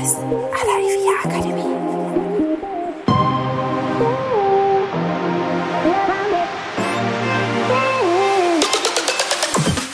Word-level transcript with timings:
Immowissen 0.00 0.32
à 0.54 0.64
la 0.64 0.76
IVA 0.80 1.12
Akademie. 1.24 1.76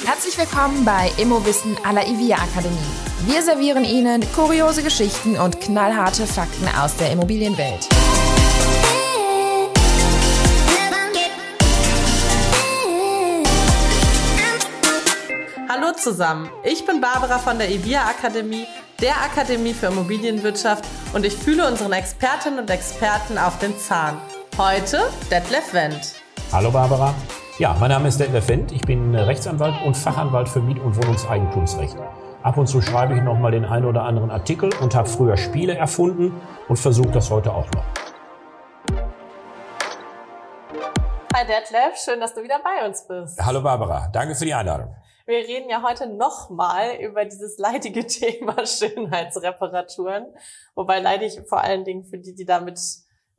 Herzlich 0.05 0.39
willkommen 0.39 0.85
bei 0.85 1.11
Immowissen 1.19 1.77
à 1.83 1.93
la 1.93 2.07
IVA 2.07 2.37
Akademie. 2.37 2.79
Wir 3.27 3.43
servieren 3.43 3.85
Ihnen 3.85 4.23
kuriose 4.33 4.85
Geschichten 4.85 5.37
und 5.37 5.61
knallharte 5.61 6.25
Fakten 6.27 6.69
aus 6.81 6.95
der 6.97 7.11
Immobilienwelt. 7.11 7.89
Hallo 15.69 15.93
zusammen, 15.97 16.49
ich 16.63 16.87
bin 16.87 17.01
Barbara 17.01 17.39
von 17.39 17.59
der 17.59 17.69
IVIA 17.69 18.03
Akademie, 18.07 18.67
der 19.01 19.15
Akademie 19.23 19.75
für 19.75 19.87
Immobilienwirtschaft 19.87 20.85
und 21.15 21.25
ich 21.25 21.35
fühle 21.35 21.67
unseren 21.67 21.93
Expertinnen 21.93 22.61
und 22.61 22.71
Experten 22.71 23.37
auf 23.39 23.59
den 23.59 23.79
Zahn. 23.79 24.19
Heute 24.57 25.01
Detlef 25.31 25.75
Wendt. 25.75 26.15
Hallo 26.51 26.71
Barbara. 26.71 27.15
Ja, 27.59 27.77
mein 27.79 27.91
Name 27.91 28.09
ist 28.09 28.19
Detlef 28.19 28.49
Wendt. 28.49 28.73
Ich 28.73 28.81
bin 28.83 29.15
Rechtsanwalt 29.15 29.75
und 29.85 29.97
Fachanwalt 29.97 30.49
für 30.49 30.61
Miet- 30.61 30.81
und 30.81 30.97
Wohnungseigentumsrecht. 30.97 31.97
Ab 32.43 32.57
und 32.57 32.69
zu 32.69 32.81
schreibe 32.81 33.15
ich 33.15 33.23
noch 33.23 33.39
mal 33.39 33.51
den 33.51 33.65
einen 33.65 33.85
oder 33.85 34.03
anderen 34.03 34.31
Artikel 34.31 34.71
und 34.81 34.95
habe 34.95 35.09
früher 35.09 35.37
Spiele 35.37 35.77
erfunden 35.77 36.41
und 36.69 36.79
versuche 36.79 37.11
das 37.11 37.31
heute 37.31 37.53
auch 37.53 37.67
noch. 37.73 37.85
Hi 41.35 41.47
Detlef, 41.47 41.99
schön, 42.03 42.19
dass 42.19 42.33
du 42.33 42.43
wieder 42.43 42.61
bei 42.65 42.87
uns 42.87 43.07
bist. 43.07 43.45
Hallo 43.45 43.61
Barbara, 43.61 44.09
danke 44.11 44.35
für 44.35 44.47
die 44.47 44.55
Einladung. 44.55 44.95
Wir 45.27 45.39
reden 45.39 45.69
ja 45.69 45.83
heute 45.83 46.07
nochmal 46.07 46.99
über 47.01 47.25
dieses 47.25 47.59
leidige 47.59 48.07
Thema 48.07 48.65
Schönheitsreparaturen, 48.65 50.27
wobei 50.77 51.01
leidig 51.01 51.41
vor 51.49 51.63
allen 51.63 51.85
Dingen 51.85 52.05
für 52.05 52.19
die, 52.19 52.35
die 52.35 52.45
damit 52.45 52.81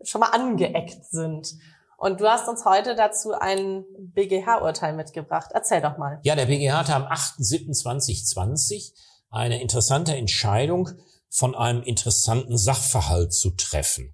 schon 0.03 0.19
mal 0.19 0.31
angeeckt 0.31 1.05
sind. 1.05 1.55
Und 1.97 2.19
du 2.19 2.29
hast 2.29 2.49
uns 2.49 2.65
heute 2.65 2.93
dazu 2.93 3.31
ein 3.31 3.85
BGH-Urteil 3.99 4.93
mitgebracht. 4.93 5.51
Erzähl 5.53 5.81
doch 5.81 5.97
mal. 5.97 6.19
Ja, 6.23 6.35
der 6.35 6.45
BGH 6.45 6.77
hatte 6.77 6.93
am 6.93 7.05
8.7.2020 7.05 8.91
eine 9.29 9.61
interessante 9.61 10.15
Entscheidung 10.15 10.89
von 11.29 11.55
einem 11.55 11.81
interessanten 11.83 12.57
Sachverhalt 12.57 13.33
zu 13.33 13.51
treffen. 13.51 14.13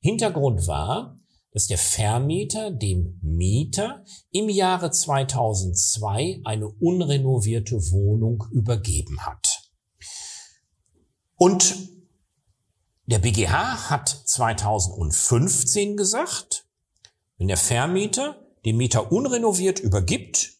Hintergrund 0.00 0.68
war, 0.68 1.16
dass 1.54 1.68
der 1.68 1.78
Vermieter 1.78 2.72
dem 2.72 3.18
Mieter 3.22 4.04
im 4.32 4.48
Jahre 4.48 4.90
2002 4.90 6.40
eine 6.44 6.68
unrenovierte 6.68 7.76
Wohnung 7.92 8.44
übergeben 8.50 9.24
hat. 9.24 9.62
Und 11.36 11.76
der 13.06 13.20
BGH 13.20 13.88
hat 13.88 14.08
2015 14.08 15.96
gesagt, 15.96 16.66
wenn 17.38 17.48
der 17.48 17.56
Vermieter 17.56 18.44
dem 18.64 18.76
Mieter 18.76 19.12
unrenoviert 19.12 19.78
übergibt, 19.78 20.54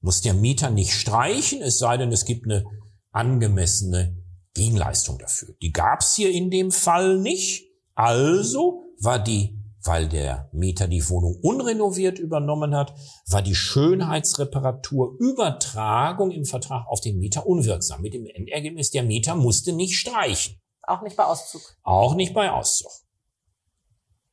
muss 0.00 0.20
der 0.20 0.34
Mieter 0.34 0.70
nicht 0.70 0.94
streichen, 0.94 1.62
es 1.62 1.78
sei 1.78 1.96
denn, 1.96 2.10
es 2.10 2.24
gibt 2.24 2.46
eine 2.46 2.64
angemessene 3.12 4.16
Gegenleistung 4.54 5.18
dafür. 5.18 5.54
Die 5.62 5.72
gab 5.72 6.00
es 6.00 6.14
hier 6.14 6.32
in 6.32 6.50
dem 6.50 6.72
Fall 6.72 7.18
nicht. 7.18 7.68
Also 7.94 8.84
war 8.98 9.22
die 9.22 9.59
weil 9.82 10.08
der 10.08 10.48
Mieter 10.52 10.88
die 10.88 11.08
Wohnung 11.08 11.36
unrenoviert 11.42 12.18
übernommen 12.18 12.74
hat, 12.74 12.94
war 13.26 13.42
die 13.42 13.54
Schönheitsreparatur 13.54 15.16
Übertragung 15.18 16.30
im 16.30 16.44
Vertrag 16.44 16.86
auf 16.88 17.00
den 17.00 17.18
Mieter 17.18 17.46
unwirksam. 17.46 18.02
Mit 18.02 18.14
dem 18.14 18.26
Endergebnis, 18.26 18.90
der 18.90 19.02
Mieter 19.02 19.34
musste 19.34 19.72
nicht 19.72 19.96
streichen. 19.96 20.60
Auch 20.82 21.02
nicht 21.02 21.16
bei 21.16 21.24
Auszug. 21.24 21.62
Auch 21.82 22.14
nicht 22.14 22.34
bei 22.34 22.50
Auszug. 22.50 22.90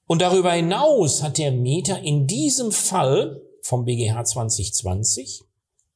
Und 0.05 0.21
darüber 0.21 0.51
hinaus 0.51 1.21
hat 1.21 1.37
der 1.37 1.51
Mieter 1.51 1.99
in 1.99 2.27
diesem 2.27 2.71
Fall 2.71 3.41
vom 3.61 3.85
BGH 3.85 4.23
2020 4.23 5.43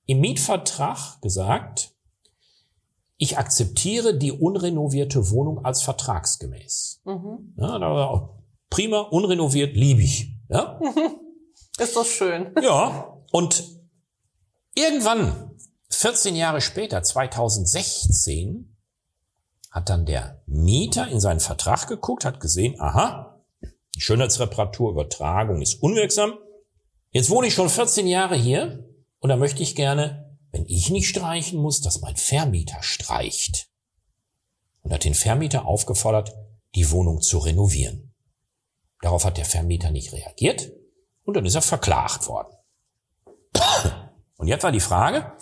im 0.05 0.19
Mietvertrag 0.19 1.21
gesagt, 1.21 1.95
ich 3.17 3.37
akzeptiere 3.37 4.17
die 4.17 4.31
unrenovierte 4.31 5.29
Wohnung 5.29 5.63
als 5.63 5.83
vertragsgemäß. 5.83 7.01
Mhm. 7.05 7.53
Ja, 7.55 7.79
da 7.79 8.40
prima, 8.71 9.01
unrenoviert, 9.01 9.75
liebig. 9.75 10.33
Ja? 10.49 10.79
Ist 11.77 11.95
doch 11.95 12.05
schön. 12.05 12.55
Ja. 12.63 13.17
Und 13.31 13.63
irgendwann, 14.73 15.51
14 15.89 16.35
Jahre 16.35 16.59
später, 16.61 17.03
2016, 17.03 18.75
hat 19.69 19.89
dann 19.89 20.05
der 20.05 20.41
Mieter 20.47 21.07
in 21.07 21.21
seinen 21.21 21.39
Vertrag 21.39 21.87
geguckt, 21.87 22.25
hat 22.25 22.39
gesehen, 22.39 22.79
aha, 22.81 23.41
die 23.95 24.01
Schönheitsreparaturübertragung 24.01 25.61
ist 25.61 25.81
unwirksam. 25.81 26.33
Jetzt 27.11 27.29
wohne 27.29 27.47
ich 27.47 27.53
schon 27.53 27.69
14 27.69 28.07
Jahre 28.07 28.35
hier 28.35 28.85
und 29.19 29.29
da 29.29 29.37
möchte 29.37 29.63
ich 29.63 29.75
gerne, 29.75 30.37
wenn 30.51 30.65
ich 30.65 30.89
nicht 30.89 31.07
streichen 31.07 31.61
muss, 31.61 31.81
dass 31.81 32.01
mein 32.01 32.17
Vermieter 32.17 32.81
streicht. 32.81 33.69
Und 34.81 34.91
hat 34.91 35.05
den 35.05 35.13
Vermieter 35.13 35.65
aufgefordert, 35.65 36.33
die 36.75 36.89
Wohnung 36.91 37.21
zu 37.21 37.37
renovieren. 37.37 38.10
Darauf 39.01 39.25
hat 39.25 39.37
der 39.37 39.45
Vermieter 39.45 39.91
nicht 39.91 40.13
reagiert 40.13 40.71
und 41.23 41.35
dann 41.35 41.45
ist 41.45 41.55
er 41.55 41.61
verklagt 41.61 42.27
worden. 42.27 42.55
Und 44.37 44.47
jetzt 44.47 44.63
war 44.63 44.71
die 44.71 44.79
Frage, 44.79 45.33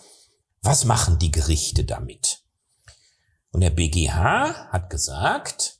was 0.62 0.86
machen 0.86 1.20
die 1.20 1.32
Gerichte 1.32 1.86
damit? 1.86 2.44
Und 3.52 3.62
der 3.62 3.70
BGH 3.70 4.70
hat 4.72 4.90
gesagt, 4.90 5.80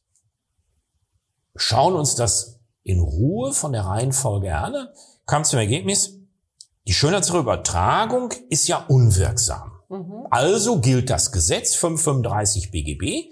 schauen 1.56 1.96
uns 1.96 2.16
das 2.16 2.60
in 2.84 3.00
Ruhe 3.00 3.54
von 3.54 3.74
der 3.74 3.86
Reihenfolge 3.86 4.56
an, 4.56 4.88
kam 5.26 5.44
zum 5.44 5.60
Ergebnis, 5.60 6.18
die 6.88 6.94
Schönheitsübertragung 6.94 8.34
ist 8.50 8.68
ja 8.68 8.78
unwirksam. 8.88 9.72
Mhm. 9.90 10.28
Also 10.32 10.80
gilt 10.80 11.10
das 11.10 11.32
Gesetz 11.32 11.76
535 11.76 12.72
BGB, 12.72 13.30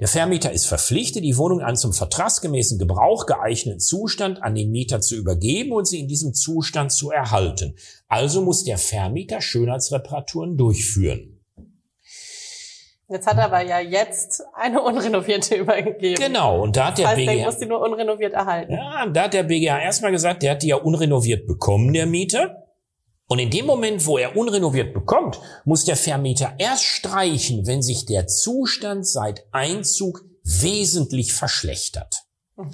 der 0.00 0.06
Vermieter 0.06 0.52
ist 0.52 0.66
verpflichtet, 0.66 1.24
die 1.24 1.36
Wohnung 1.36 1.60
an 1.60 1.76
zum 1.76 1.92
vertragsgemäßen 1.92 2.78
Gebrauch 2.78 3.26
geeigneten 3.26 3.80
Zustand 3.80 4.42
an 4.42 4.54
den 4.54 4.70
Mieter 4.70 5.00
zu 5.00 5.16
übergeben 5.16 5.72
und 5.72 5.88
sie 5.88 5.98
in 5.98 6.06
diesem 6.06 6.34
Zustand 6.34 6.92
zu 6.92 7.10
erhalten. 7.10 7.74
Also 8.06 8.42
muss 8.42 8.62
der 8.62 8.78
Vermieter 8.78 9.40
Schönheitsreparaturen 9.40 10.56
durchführen. 10.56 11.34
Jetzt 13.10 13.26
hat 13.26 13.38
er 13.38 13.46
aber 13.46 13.62
ja 13.62 13.80
jetzt 13.80 14.42
eine 14.54 14.82
unrenovierte 14.82 15.54
übergeben. 15.56 16.22
Genau, 16.22 16.62
und 16.62 16.76
da 16.76 16.88
hat 16.88 16.98
das 16.98 17.06
heißt, 17.06 17.18
der 17.18 17.24
BGH. 17.24 17.36
Der 17.36 17.46
muss 17.46 17.58
die 17.58 17.66
nur 17.66 17.80
unrenoviert 17.80 18.34
erhalten. 18.34 18.74
Ja, 18.74 19.06
da 19.06 19.22
hat 19.24 19.34
der 19.34 19.44
BGH 19.44 19.80
erstmal 19.80 20.12
gesagt, 20.12 20.42
der 20.42 20.52
hat 20.52 20.62
die 20.62 20.68
ja 20.68 20.76
unrenoviert 20.76 21.46
bekommen, 21.46 21.92
der 21.92 22.06
Mieter. 22.06 22.67
Und 23.28 23.38
in 23.38 23.50
dem 23.50 23.66
Moment, 23.66 24.06
wo 24.06 24.16
er 24.16 24.36
unrenoviert 24.36 24.94
bekommt, 24.94 25.38
muss 25.64 25.84
der 25.84 25.96
Vermieter 25.96 26.54
erst 26.58 26.84
streichen, 26.84 27.66
wenn 27.66 27.82
sich 27.82 28.06
der 28.06 28.26
Zustand 28.26 29.06
seit 29.06 29.46
Einzug 29.52 30.24
wesentlich 30.42 31.34
verschlechtert. 31.34 32.24
Mhm. 32.56 32.72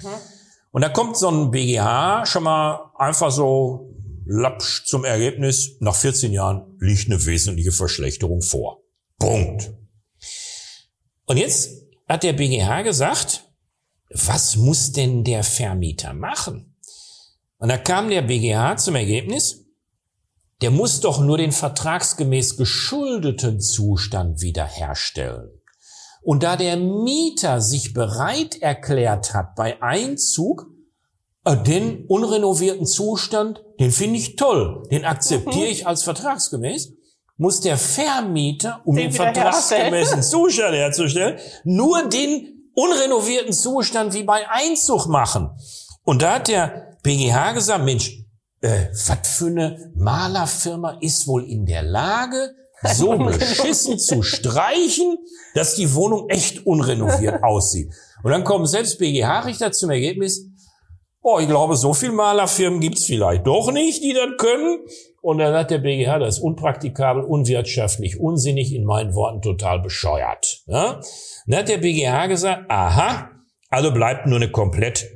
Und 0.71 0.81
da 0.81 0.89
kommt 0.89 1.17
so 1.17 1.29
ein 1.29 1.51
BGH 1.51 2.25
schon 2.25 2.43
mal 2.43 2.91
einfach 2.97 3.31
so 3.31 3.93
lapsch 4.25 4.85
zum 4.85 5.03
Ergebnis, 5.03 5.75
nach 5.81 5.95
14 5.95 6.31
Jahren 6.31 6.77
liegt 6.79 7.11
eine 7.11 7.25
wesentliche 7.25 7.71
Verschlechterung 7.71 8.41
vor. 8.41 8.81
Punkt. 9.19 9.73
Und 11.25 11.37
jetzt 11.37 11.69
hat 12.07 12.23
der 12.23 12.33
BGH 12.33 12.83
gesagt, 12.83 13.43
was 14.09 14.55
muss 14.55 14.91
denn 14.93 15.23
der 15.23 15.43
Vermieter 15.43 16.13
machen? 16.13 16.75
Und 17.57 17.69
da 17.69 17.77
kam 17.77 18.09
der 18.09 18.21
BGH 18.21 18.77
zum 18.77 18.95
Ergebnis, 18.95 19.64
der 20.61 20.71
muss 20.71 20.99
doch 21.01 21.19
nur 21.19 21.37
den 21.37 21.51
vertragsgemäß 21.51 22.57
geschuldeten 22.57 23.59
Zustand 23.59 24.41
wiederherstellen. 24.41 25.49
Und 26.23 26.43
da 26.43 26.55
der 26.55 26.77
Mieter 26.77 27.61
sich 27.61 27.93
bereit 27.93 28.61
erklärt 28.61 29.33
hat, 29.33 29.55
bei 29.55 29.81
Einzug 29.81 30.65
äh, 31.43 31.55
den 31.55 32.05
unrenovierten 32.07 32.87
Zustand, 32.87 33.63
den 33.79 33.91
finde 33.91 34.17
ich 34.17 34.35
toll, 34.35 34.83
den 34.89 35.05
akzeptiere 35.05 35.67
ich 35.67 35.85
als 35.87 36.03
vertragsgemäß, 36.03 36.93
muss 37.37 37.59
der 37.59 37.77
Vermieter, 37.77 38.81
um 38.85 38.95
den, 38.95 39.09
den 39.09 39.13
vertragsgemäßen 39.13 40.23
Zustand 40.23 40.73
herzustellen, 40.73 41.37
nur 41.63 42.07
den 42.07 42.71
unrenovierten 42.73 43.53
Zustand 43.53 44.13
wie 44.13 44.23
bei 44.23 44.49
Einzug 44.49 45.07
machen. 45.07 45.51
Und 46.03 46.21
da 46.21 46.35
hat 46.35 46.47
der 46.47 46.97
BGH 47.03 47.51
gesagt, 47.53 47.83
Mensch, 47.83 48.24
äh, 48.61 48.87
was 48.91 49.37
für 49.37 49.47
eine 49.47 49.91
Malerfirma 49.95 50.97
ist 51.01 51.27
wohl 51.27 51.43
in 51.49 51.65
der 51.65 51.83
Lage, 51.83 52.51
so 52.93 53.17
beschissen 53.17 53.97
zu 53.97 54.21
streichen, 54.21 55.17
dass 55.53 55.75
die 55.75 55.93
Wohnung 55.93 56.29
echt 56.29 56.65
unrenoviert 56.65 57.43
aussieht. 57.43 57.91
Und 58.23 58.31
dann 58.31 58.43
kommen 58.43 58.65
selbst 58.65 58.99
BGH-Richter 58.99 59.71
zum 59.71 59.89
Ergebnis, 59.89 60.49
oh, 61.21 61.39
ich 61.39 61.47
glaube, 61.47 61.75
so 61.75 61.93
viel 61.93 62.11
Malerfirmen 62.11 62.79
gibt's 62.79 63.05
vielleicht 63.05 63.47
doch 63.47 63.71
nicht, 63.71 64.03
die 64.03 64.13
das 64.13 64.37
können. 64.37 64.79
Und 65.21 65.39
dann 65.39 65.55
hat 65.55 65.71
der 65.71 65.79
BGH, 65.79 66.19
das 66.19 66.37
ist 66.37 66.43
unpraktikabel, 66.43 67.23
unwirtschaftlich, 67.23 68.19
unsinnig, 68.19 68.73
in 68.73 68.85
meinen 68.85 69.15
Worten 69.15 69.41
total 69.41 69.79
bescheuert. 69.79 70.61
Ja? 70.67 71.01
Dann 71.47 71.59
hat 71.59 71.69
der 71.69 71.79
BGH 71.79 72.27
gesagt, 72.27 72.69
aha, 72.69 73.31
also 73.69 73.91
bleibt 73.91 74.27
nur 74.27 74.37
eine 74.37 74.51
komplett 74.51 75.07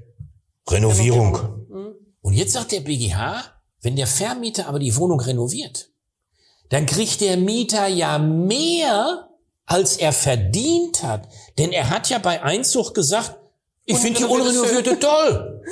Renovierung. 0.67 1.58
Und 2.21 2.33
jetzt 2.33 2.53
sagt 2.53 2.71
der 2.71 2.81
BGH, 2.81 3.43
wenn 3.81 3.95
der 3.95 4.07
Vermieter 4.07 4.67
aber 4.67 4.79
die 4.79 4.95
Wohnung 4.95 5.19
renoviert, 5.19 5.89
dann 6.69 6.85
kriegt 6.85 7.21
der 7.21 7.37
Mieter 7.37 7.87
ja 7.87 8.19
mehr, 8.19 9.29
als 9.65 9.97
er 9.97 10.13
verdient 10.13 11.03
hat. 11.03 11.27
Denn 11.57 11.71
er 11.71 11.89
hat 11.89 12.09
ja 12.09 12.19
bei 12.19 12.41
Einzug 12.41 12.93
gesagt, 12.93 13.37
ich 13.85 13.97
finde 13.97 14.19
die 14.19 14.25
unrenovierte 14.25 14.99
toll. 14.99 15.63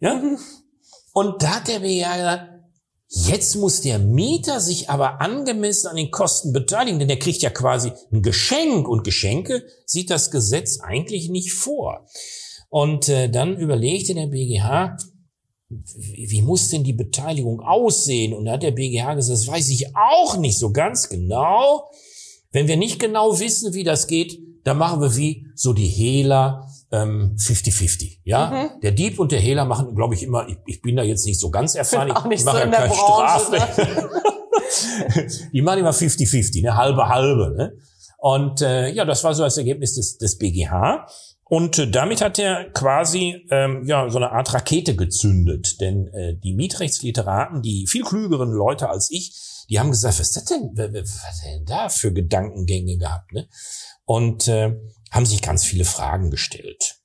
Ja? 0.00 0.22
Und 1.12 1.42
da 1.42 1.56
hat 1.56 1.68
der 1.68 1.80
BGH 1.80 2.16
gesagt, 2.16 2.56
Jetzt 3.08 3.54
muss 3.54 3.82
der 3.82 4.00
Mieter 4.00 4.60
sich 4.60 4.90
aber 4.90 5.20
angemessen 5.20 5.86
an 5.86 5.96
den 5.96 6.10
Kosten 6.10 6.52
beteiligen, 6.52 6.98
denn 6.98 7.08
er 7.08 7.18
kriegt 7.18 7.40
ja 7.40 7.50
quasi 7.50 7.92
ein 8.12 8.20
Geschenk 8.20 8.88
und 8.88 9.04
Geschenke 9.04 9.64
sieht 9.86 10.10
das 10.10 10.32
Gesetz 10.32 10.80
eigentlich 10.80 11.28
nicht 11.28 11.52
vor. 11.52 12.06
Und 12.68 13.08
äh, 13.08 13.30
dann 13.30 13.56
überlegte 13.56 14.12
der 14.12 14.26
BGH, 14.26 14.96
wie, 15.96 16.42
muss 16.42 16.68
denn 16.68 16.84
die 16.84 16.92
Beteiligung 16.92 17.60
aussehen? 17.60 18.34
Und 18.34 18.46
da 18.46 18.52
hat 18.52 18.62
der 18.62 18.70
BGH 18.70 19.14
gesagt, 19.14 19.40
das 19.40 19.48
weiß 19.48 19.68
ich 19.70 19.94
auch 19.96 20.36
nicht 20.36 20.58
so 20.58 20.72
ganz 20.72 21.08
genau. 21.08 21.90
Wenn 22.52 22.68
wir 22.68 22.76
nicht 22.76 22.98
genau 22.98 23.38
wissen, 23.38 23.74
wie 23.74 23.84
das 23.84 24.06
geht, 24.06 24.38
dann 24.64 24.78
machen 24.78 25.00
wir 25.00 25.16
wie 25.16 25.46
so 25.54 25.72
die 25.72 25.86
Hehler 25.86 26.68
50-50. 26.92 28.02
Ähm, 28.02 28.10
ja, 28.24 28.50
mhm. 28.50 28.80
der 28.80 28.92
Dieb 28.92 29.18
und 29.18 29.32
der 29.32 29.40
Hehler 29.40 29.64
machen, 29.64 29.94
glaube 29.94 30.14
ich, 30.14 30.22
immer. 30.22 30.48
Ich, 30.48 30.56
ich, 30.66 30.82
bin 30.82 30.96
da 30.96 31.02
jetzt 31.02 31.26
nicht 31.26 31.40
so 31.40 31.50
ganz 31.50 31.74
erfahren. 31.76 32.08
Ich, 32.08 32.38
ich 32.38 32.44
mache 32.44 32.56
so 32.56 32.60
ja 32.60 32.64
in 32.64 32.70
der 32.70 32.80
kein 32.80 32.90
Branche, 32.90 33.52
Ne? 33.52 34.10
die 35.52 35.62
machen 35.62 35.80
immer 35.80 35.92
50-50, 35.92 36.62
ne 36.62 36.76
halbe 36.76 37.08
halbe. 37.08 37.54
Ne? 37.56 37.72
Und 38.18 38.60
äh, 38.62 38.90
ja, 38.90 39.04
das 39.04 39.22
war 39.24 39.34
so 39.34 39.42
das 39.42 39.56
Ergebnis 39.56 39.94
des, 39.94 40.18
des 40.18 40.38
BGH. 40.38 41.06
Und 41.48 41.78
äh, 41.78 41.88
damit 41.88 42.22
hat 42.22 42.38
er 42.38 42.70
quasi 42.70 43.46
ähm, 43.50 43.84
ja 43.86 44.10
so 44.10 44.18
eine 44.18 44.32
Art 44.32 44.52
Rakete 44.52 44.96
gezündet, 44.96 45.80
denn 45.80 46.08
äh, 46.08 46.34
die 46.36 46.54
Mietrechtsliteraten, 46.54 47.62
die 47.62 47.86
viel 47.86 48.02
klügeren 48.02 48.50
Leute 48.50 48.88
als 48.88 49.10
ich, 49.10 49.64
die 49.68 49.78
haben 49.78 49.90
gesagt, 49.90 50.18
was 50.18 50.28
ist 50.28 50.36
das 50.36 50.44
denn, 50.46 50.72
was, 50.74 50.92
was 50.92 51.42
denn 51.42 51.64
da 51.64 51.88
für 51.88 52.12
Gedankengänge 52.12 52.98
gehabt, 52.98 53.32
ne? 53.32 53.48
Und 54.04 54.48
äh, 54.48 54.76
haben 55.10 55.26
sich 55.26 55.40
ganz 55.42 55.64
viele 55.64 55.84
Fragen 55.84 56.30
gestellt. 56.30 56.96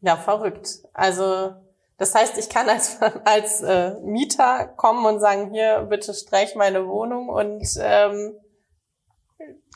Ja, 0.00 0.16
verrückt. 0.16 0.80
Also 0.92 1.52
das 1.96 2.14
heißt, 2.14 2.38
ich 2.38 2.48
kann 2.48 2.68
als, 2.68 2.98
als 3.24 3.60
äh, 3.60 3.94
Mieter 4.02 4.66
kommen 4.76 5.04
und 5.06 5.20
sagen, 5.20 5.52
hier, 5.52 5.86
bitte 5.88 6.14
streich 6.14 6.54
meine 6.54 6.86
Wohnung 6.86 7.28
und 7.28 7.66
ähm, 7.80 8.34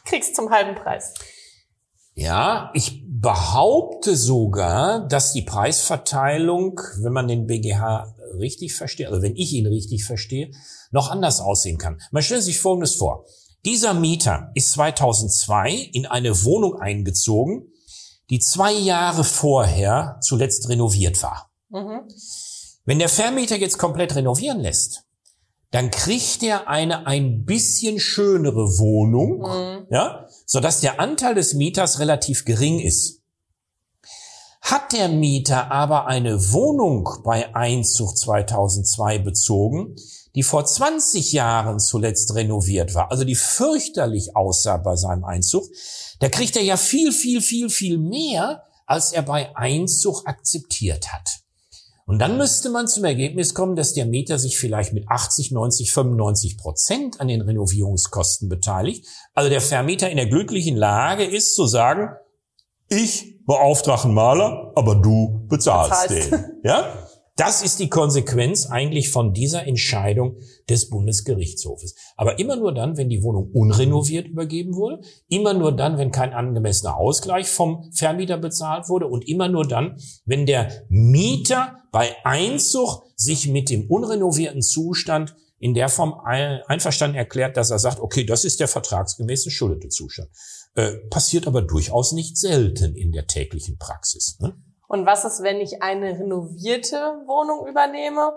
krieg's 0.04 0.32
zum 0.32 0.50
halben 0.50 0.74
Preis. 0.74 1.14
Ja, 2.14 2.70
ich 2.74 3.01
behaupte 3.22 4.16
sogar, 4.16 5.06
dass 5.06 5.32
die 5.32 5.42
Preisverteilung, 5.42 6.80
wenn 6.98 7.12
man 7.12 7.28
den 7.28 7.46
BGH 7.46 8.16
richtig 8.38 8.74
versteht, 8.74 9.06
also 9.06 9.22
wenn 9.22 9.36
ich 9.36 9.52
ihn 9.52 9.66
richtig 9.66 10.04
verstehe, 10.04 10.50
noch 10.90 11.08
anders 11.08 11.40
aussehen 11.40 11.78
kann. 11.78 12.00
Man 12.10 12.24
stellt 12.24 12.42
sich 12.42 12.58
Folgendes 12.58 12.96
vor. 12.96 13.24
Dieser 13.64 13.94
Mieter 13.94 14.50
ist 14.54 14.72
2002 14.72 15.90
in 15.92 16.06
eine 16.06 16.44
Wohnung 16.44 16.80
eingezogen, 16.80 17.72
die 18.28 18.40
zwei 18.40 18.72
Jahre 18.72 19.22
vorher 19.22 20.18
zuletzt 20.20 20.68
renoviert 20.68 21.22
war. 21.22 21.50
Mhm. 21.68 22.08
Wenn 22.84 22.98
der 22.98 23.08
Vermieter 23.08 23.56
jetzt 23.56 23.78
komplett 23.78 24.16
renovieren 24.16 24.58
lässt, 24.58 25.04
dann 25.70 25.92
kriegt 25.92 26.42
er 26.42 26.68
eine 26.68 27.06
ein 27.06 27.44
bisschen 27.44 28.00
schönere 28.00 28.78
Wohnung, 28.78 29.38
mhm. 29.38 29.86
ja, 29.90 30.21
so 30.46 30.60
dass 30.60 30.80
der 30.80 31.00
Anteil 31.00 31.34
des 31.34 31.54
Mieters 31.54 31.98
relativ 31.98 32.44
gering 32.44 32.80
ist. 32.80 33.20
Hat 34.60 34.92
der 34.92 35.08
Mieter 35.08 35.72
aber 35.72 36.06
eine 36.06 36.52
Wohnung 36.52 37.08
bei 37.24 37.54
Einzug 37.54 38.16
2002 38.16 39.18
bezogen, 39.18 39.96
die 40.34 40.42
vor 40.42 40.64
20 40.64 41.32
Jahren 41.32 41.78
zuletzt 41.78 42.34
renoviert 42.34 42.94
war, 42.94 43.10
also 43.10 43.24
die 43.24 43.34
fürchterlich 43.34 44.36
aussah 44.36 44.76
bei 44.76 44.96
seinem 44.96 45.24
Einzug, 45.24 45.64
da 46.20 46.28
kriegt 46.28 46.56
er 46.56 46.62
ja 46.62 46.76
viel, 46.76 47.12
viel, 47.12 47.42
viel, 47.42 47.68
viel 47.68 47.98
mehr, 47.98 48.62
als 48.86 49.12
er 49.12 49.22
bei 49.22 49.54
Einzug 49.56 50.26
akzeptiert 50.26 51.12
hat. 51.12 51.41
Und 52.06 52.18
dann 52.18 52.36
müsste 52.36 52.68
man 52.70 52.88
zum 52.88 53.04
Ergebnis 53.04 53.54
kommen, 53.54 53.76
dass 53.76 53.94
der 53.94 54.06
Mieter 54.06 54.38
sich 54.38 54.58
vielleicht 54.58 54.92
mit 54.92 55.04
80, 55.08 55.52
90, 55.52 55.92
95 55.92 56.58
Prozent 56.58 57.20
an 57.20 57.28
den 57.28 57.40
Renovierungskosten 57.40 58.48
beteiligt. 58.48 59.06
Also 59.34 59.48
der 59.48 59.60
Vermieter 59.60 60.10
in 60.10 60.16
der 60.16 60.26
glücklichen 60.26 60.76
Lage 60.76 61.24
ist 61.24 61.54
zu 61.54 61.66
sagen, 61.66 62.10
ich 62.88 63.38
beauftrage 63.46 64.04
einen 64.04 64.14
Maler, 64.14 64.72
aber 64.74 64.96
du 64.96 65.46
bezahlst 65.48 66.08
Bezahlst. 66.08 66.32
den. 66.32 66.44
Ja? 66.64 67.01
Das 67.36 67.62
ist 67.62 67.78
die 67.80 67.88
Konsequenz 67.88 68.66
eigentlich 68.66 69.10
von 69.10 69.32
dieser 69.32 69.66
Entscheidung 69.66 70.36
des 70.68 70.90
Bundesgerichtshofes. 70.90 71.94
Aber 72.16 72.38
immer 72.38 72.56
nur 72.56 72.74
dann, 72.74 72.98
wenn 72.98 73.08
die 73.08 73.22
Wohnung 73.22 73.50
unrenoviert 73.52 74.28
übergeben 74.28 74.74
wurde, 74.74 75.00
immer 75.28 75.54
nur 75.54 75.74
dann, 75.74 75.96
wenn 75.96 76.10
kein 76.10 76.34
angemessener 76.34 76.96
Ausgleich 76.96 77.48
vom 77.48 77.90
Vermieter 77.94 78.36
bezahlt 78.36 78.90
wurde 78.90 79.06
und 79.06 79.26
immer 79.26 79.48
nur 79.48 79.66
dann, 79.66 79.96
wenn 80.26 80.44
der 80.44 80.84
Mieter 80.90 81.78
bei 81.90 82.14
Einzug 82.24 83.02
sich 83.16 83.48
mit 83.48 83.70
dem 83.70 83.88
unrenovierten 83.88 84.60
Zustand 84.60 85.34
in 85.58 85.74
der 85.74 85.88
Form 85.88 86.14
einverstanden 86.24 87.16
erklärt, 87.16 87.56
dass 87.56 87.70
er 87.70 87.78
sagt, 87.78 88.00
okay, 88.00 88.24
das 88.24 88.44
ist 88.44 88.60
der 88.60 88.68
vertragsgemäße 88.68 89.50
schuldete 89.50 89.88
Zustand. 89.88 90.28
Äh, 90.74 90.96
passiert 91.08 91.46
aber 91.46 91.62
durchaus 91.62 92.12
nicht 92.12 92.36
selten 92.36 92.94
in 92.94 93.12
der 93.12 93.26
täglichen 93.26 93.78
Praxis. 93.78 94.38
Ne? 94.40 94.54
Und 94.92 95.06
was 95.06 95.24
ist, 95.24 95.42
wenn 95.42 95.58
ich 95.62 95.82
eine 95.82 96.18
renovierte 96.18 97.22
Wohnung 97.24 97.66
übernehme 97.66 98.36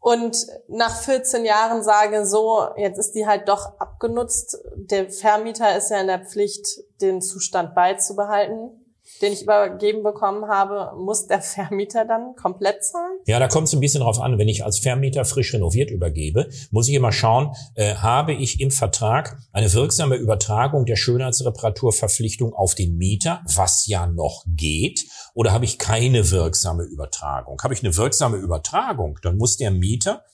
und 0.00 0.36
nach 0.66 0.96
14 0.96 1.44
Jahren 1.44 1.84
sage, 1.84 2.26
so, 2.26 2.66
jetzt 2.76 2.98
ist 2.98 3.12
die 3.12 3.24
halt 3.24 3.48
doch 3.48 3.78
abgenutzt. 3.78 4.58
Der 4.74 5.08
Vermieter 5.10 5.76
ist 5.76 5.92
ja 5.92 6.00
in 6.00 6.08
der 6.08 6.24
Pflicht, 6.24 6.66
den 7.00 7.22
Zustand 7.22 7.76
beizubehalten 7.76 8.85
den 9.22 9.32
ich 9.32 9.42
übergeben 9.42 10.02
bekommen 10.02 10.48
habe, 10.48 10.92
muss 10.98 11.26
der 11.26 11.40
Vermieter 11.42 12.04
dann 12.04 12.34
komplett 12.36 12.84
zahlen? 12.84 13.18
Ja, 13.26 13.38
da 13.38 13.48
kommt 13.48 13.68
es 13.68 13.74
ein 13.74 13.80
bisschen 13.80 14.02
drauf 14.02 14.20
an. 14.20 14.38
Wenn 14.38 14.48
ich 14.48 14.64
als 14.64 14.78
Vermieter 14.78 15.24
frisch 15.24 15.54
renoviert 15.54 15.90
übergebe, 15.90 16.48
muss 16.70 16.88
ich 16.88 16.94
immer 16.94 17.12
schauen, 17.12 17.54
äh, 17.74 17.94
habe 17.94 18.32
ich 18.32 18.60
im 18.60 18.70
Vertrag 18.70 19.38
eine 19.52 19.72
wirksame 19.72 20.16
Übertragung 20.16 20.86
der 20.86 20.96
Schönheitsreparaturverpflichtung 20.96 22.52
auf 22.52 22.74
den 22.74 22.96
Mieter, 22.96 23.42
was 23.54 23.86
ja 23.86 24.06
noch 24.06 24.44
geht, 24.46 25.06
oder 25.34 25.52
habe 25.52 25.64
ich 25.64 25.78
keine 25.78 26.30
wirksame 26.30 26.84
Übertragung? 26.84 27.60
Habe 27.62 27.74
ich 27.74 27.82
eine 27.82 27.96
wirksame 27.96 28.36
Übertragung, 28.36 29.18
dann 29.22 29.36
muss 29.36 29.56
der 29.56 29.70
Mieter, 29.70 30.24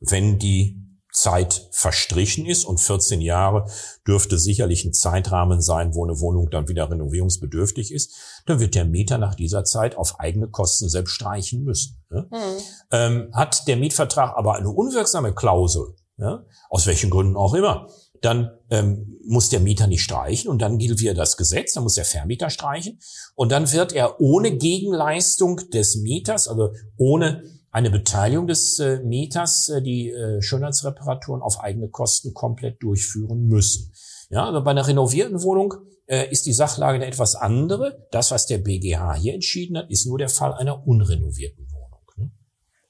wenn 0.00 0.38
die 0.38 0.85
Zeit 1.16 1.68
verstrichen 1.72 2.44
ist 2.44 2.66
und 2.66 2.78
14 2.78 3.22
Jahre 3.22 3.66
dürfte 4.06 4.38
sicherlich 4.38 4.84
ein 4.84 4.92
Zeitrahmen 4.92 5.62
sein, 5.62 5.94
wo 5.94 6.04
eine 6.04 6.20
Wohnung 6.20 6.50
dann 6.50 6.68
wieder 6.68 6.90
renovierungsbedürftig 6.90 7.90
ist, 7.90 8.14
dann 8.44 8.60
wird 8.60 8.74
der 8.74 8.84
Mieter 8.84 9.16
nach 9.16 9.34
dieser 9.34 9.64
Zeit 9.64 9.96
auf 9.96 10.20
eigene 10.20 10.48
Kosten 10.48 10.90
selbst 10.90 11.12
streichen 11.12 11.64
müssen. 11.64 12.04
Ne? 12.10 12.28
Mhm. 12.30 12.62
Ähm, 12.90 13.30
hat 13.32 13.66
der 13.66 13.78
Mietvertrag 13.78 14.36
aber 14.36 14.56
eine 14.56 14.68
unwirksame 14.68 15.34
Klausel, 15.34 15.94
ja, 16.18 16.44
aus 16.68 16.86
welchen 16.86 17.08
Gründen 17.08 17.36
auch 17.36 17.54
immer, 17.54 17.88
dann 18.20 18.50
ähm, 18.68 19.18
muss 19.24 19.48
der 19.48 19.60
Mieter 19.60 19.86
nicht 19.86 20.02
streichen 20.02 20.50
und 20.50 20.60
dann 20.60 20.76
gilt 20.76 21.00
wieder 21.00 21.14
das 21.14 21.38
Gesetz, 21.38 21.72
dann 21.72 21.82
muss 21.82 21.94
der 21.94 22.04
Vermieter 22.04 22.50
streichen 22.50 22.98
und 23.34 23.52
dann 23.52 23.72
wird 23.72 23.94
er 23.94 24.20
ohne 24.20 24.56
Gegenleistung 24.56 25.56
des 25.70 25.96
Mieters, 25.96 26.46
also 26.46 26.72
ohne 26.98 27.42
eine 27.76 27.90
Beteiligung 27.90 28.46
des 28.46 28.78
äh, 28.78 29.00
Mieters, 29.04 29.68
äh, 29.68 29.82
die 29.82 30.08
äh, 30.08 30.40
Schönheitsreparaturen 30.40 31.42
auf 31.42 31.60
eigene 31.60 31.90
Kosten 31.90 32.32
komplett 32.32 32.82
durchführen 32.82 33.48
müssen. 33.48 33.92
Ja, 34.30 34.44
aber 34.44 34.62
bei 34.62 34.70
einer 34.70 34.88
renovierten 34.88 35.42
Wohnung 35.42 35.74
äh, 36.06 36.26
ist 36.30 36.46
die 36.46 36.54
Sachlage 36.54 36.96
eine 36.96 37.06
etwas 37.06 37.34
andere. 37.34 38.08
Das, 38.12 38.30
was 38.30 38.46
der 38.46 38.58
BGH 38.58 39.16
hier 39.16 39.34
entschieden 39.34 39.76
hat, 39.76 39.90
ist 39.90 40.06
nur 40.06 40.16
der 40.16 40.30
Fall 40.30 40.54
einer 40.54 40.86
unrenovierten 40.86 41.70
Wohnung. 41.70 42.00
Ne? 42.16 42.30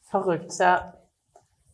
Verrückt, 0.08 0.52
ja. 0.60 0.94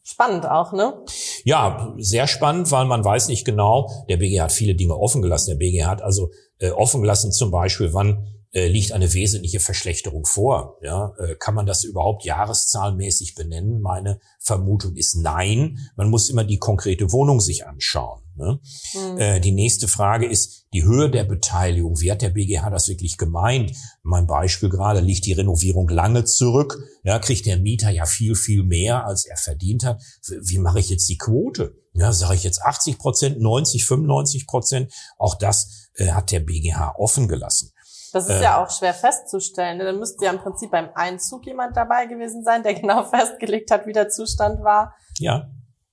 Spannend 0.03 0.47
auch, 0.47 0.73
ne? 0.73 1.05
Ja, 1.45 1.95
sehr 1.99 2.27
spannend, 2.27 2.73
weil 2.73 2.87
man 2.87 3.05
weiß 3.05 3.29
nicht 3.29 3.45
genau, 3.45 3.91
der 4.09 4.17
BGH 4.17 4.45
hat 4.45 4.53
viele 4.53 4.75
Dinge 4.75 4.97
offen 4.97 5.21
gelassen. 5.21 5.51
Der 5.51 5.59
BGH 5.59 5.87
hat 5.87 6.01
also 6.01 6.31
äh, 6.61 6.71
offen 6.71 7.03
gelassen 7.03 7.31
zum 7.31 7.51
Beispiel, 7.51 7.93
wann 7.93 8.27
äh, 8.53 8.69
liegt 8.69 8.93
eine 8.93 9.13
wesentliche 9.15 9.61
Verschlechterung 9.61 10.27
vor. 10.27 10.79
Ja, 10.83 11.15
äh, 11.19 11.37
kann 11.37 11.55
man 11.55 11.67
das 11.67 11.85
überhaupt 11.85 12.25
jahreszahlmäßig 12.25 13.35
benennen? 13.35 13.81
Meine 13.81 14.21
Vermutung 14.39 14.95
ist 14.97 15.17
nein. 15.17 15.79
Man 15.97 16.11
muss 16.11 16.29
immer 16.29 16.45
die 16.45 16.59
konkrete 16.59 17.13
Wohnung 17.13 17.41
sich 17.41 17.67
anschauen. 17.67 18.23
Ne? 18.37 18.61
Mhm. 18.95 19.19
Äh, 19.19 19.41
die 19.41 19.53
nächste 19.53 19.89
Frage 19.89 20.27
ist 20.27 20.67
die 20.73 20.85
Höhe 20.85 21.11
der 21.11 21.25
Beteiligung. 21.25 22.01
Wie 22.01 22.11
hat 22.11 22.23
der 22.23 22.31
BGH 22.31 22.71
das 22.71 22.89
wirklich 22.89 23.19
gemeint? 23.19 23.73
Mein 24.03 24.27
Beispiel 24.27 24.69
gerade, 24.69 25.01
liegt 25.01 25.27
die 25.27 25.33
Renovierung 25.33 25.89
lange 25.89 26.25
zurück? 26.25 26.79
Ja, 27.05 27.19
kriegt 27.19 27.47
der 27.47 27.59
Mieter 27.59 27.91
ja 27.91 28.07
viel, 28.07 28.35
viel 28.35 28.65
mehr, 28.65 29.07
als 29.07 29.27
er 29.27 29.37
verdient 29.37 29.85
hat. 29.85 30.03
Wie 30.43 30.59
mache 30.59 30.81
ich 30.81 30.89
jetzt 30.89 31.09
die 31.09 31.19
Quote? 31.19 31.75
Ja, 31.95 32.13
sage 32.13 32.35
ich 32.35 32.43
jetzt 32.43 32.63
80 32.63 32.99
Prozent, 32.99 33.41
90, 33.41 33.85
95 33.85 34.47
Prozent? 34.47 34.93
Auch 35.19 35.35
das 35.35 35.91
äh, 35.95 36.09
hat 36.13 36.31
der 36.33 36.41
BGH 36.41 36.95
offen 36.97 37.29
gelassen. 37.29 37.73
Das 38.13 38.29
ist 38.29 38.41
äh, 38.41 38.43
ja 38.43 38.63
auch 38.63 38.71
schwer 38.71 38.95
festzustellen. 38.95 39.79
Dann 39.79 39.99
müsste 39.99 40.25
ja 40.25 40.33
im 40.33 40.39
Prinzip 40.39 40.71
beim 40.71 40.91
Einzug 40.95 41.47
jemand 41.47 41.77
dabei 41.77 42.07
gewesen 42.07 42.45
sein, 42.45 42.63
der 42.63 42.75
genau 42.81 43.05
festgelegt 43.05 43.71
hat, 43.71 43.87
wie 43.87 43.93
der 43.93 44.09
Zustand 44.09 44.63
war. 44.63 44.95
Ja. 45.19 45.49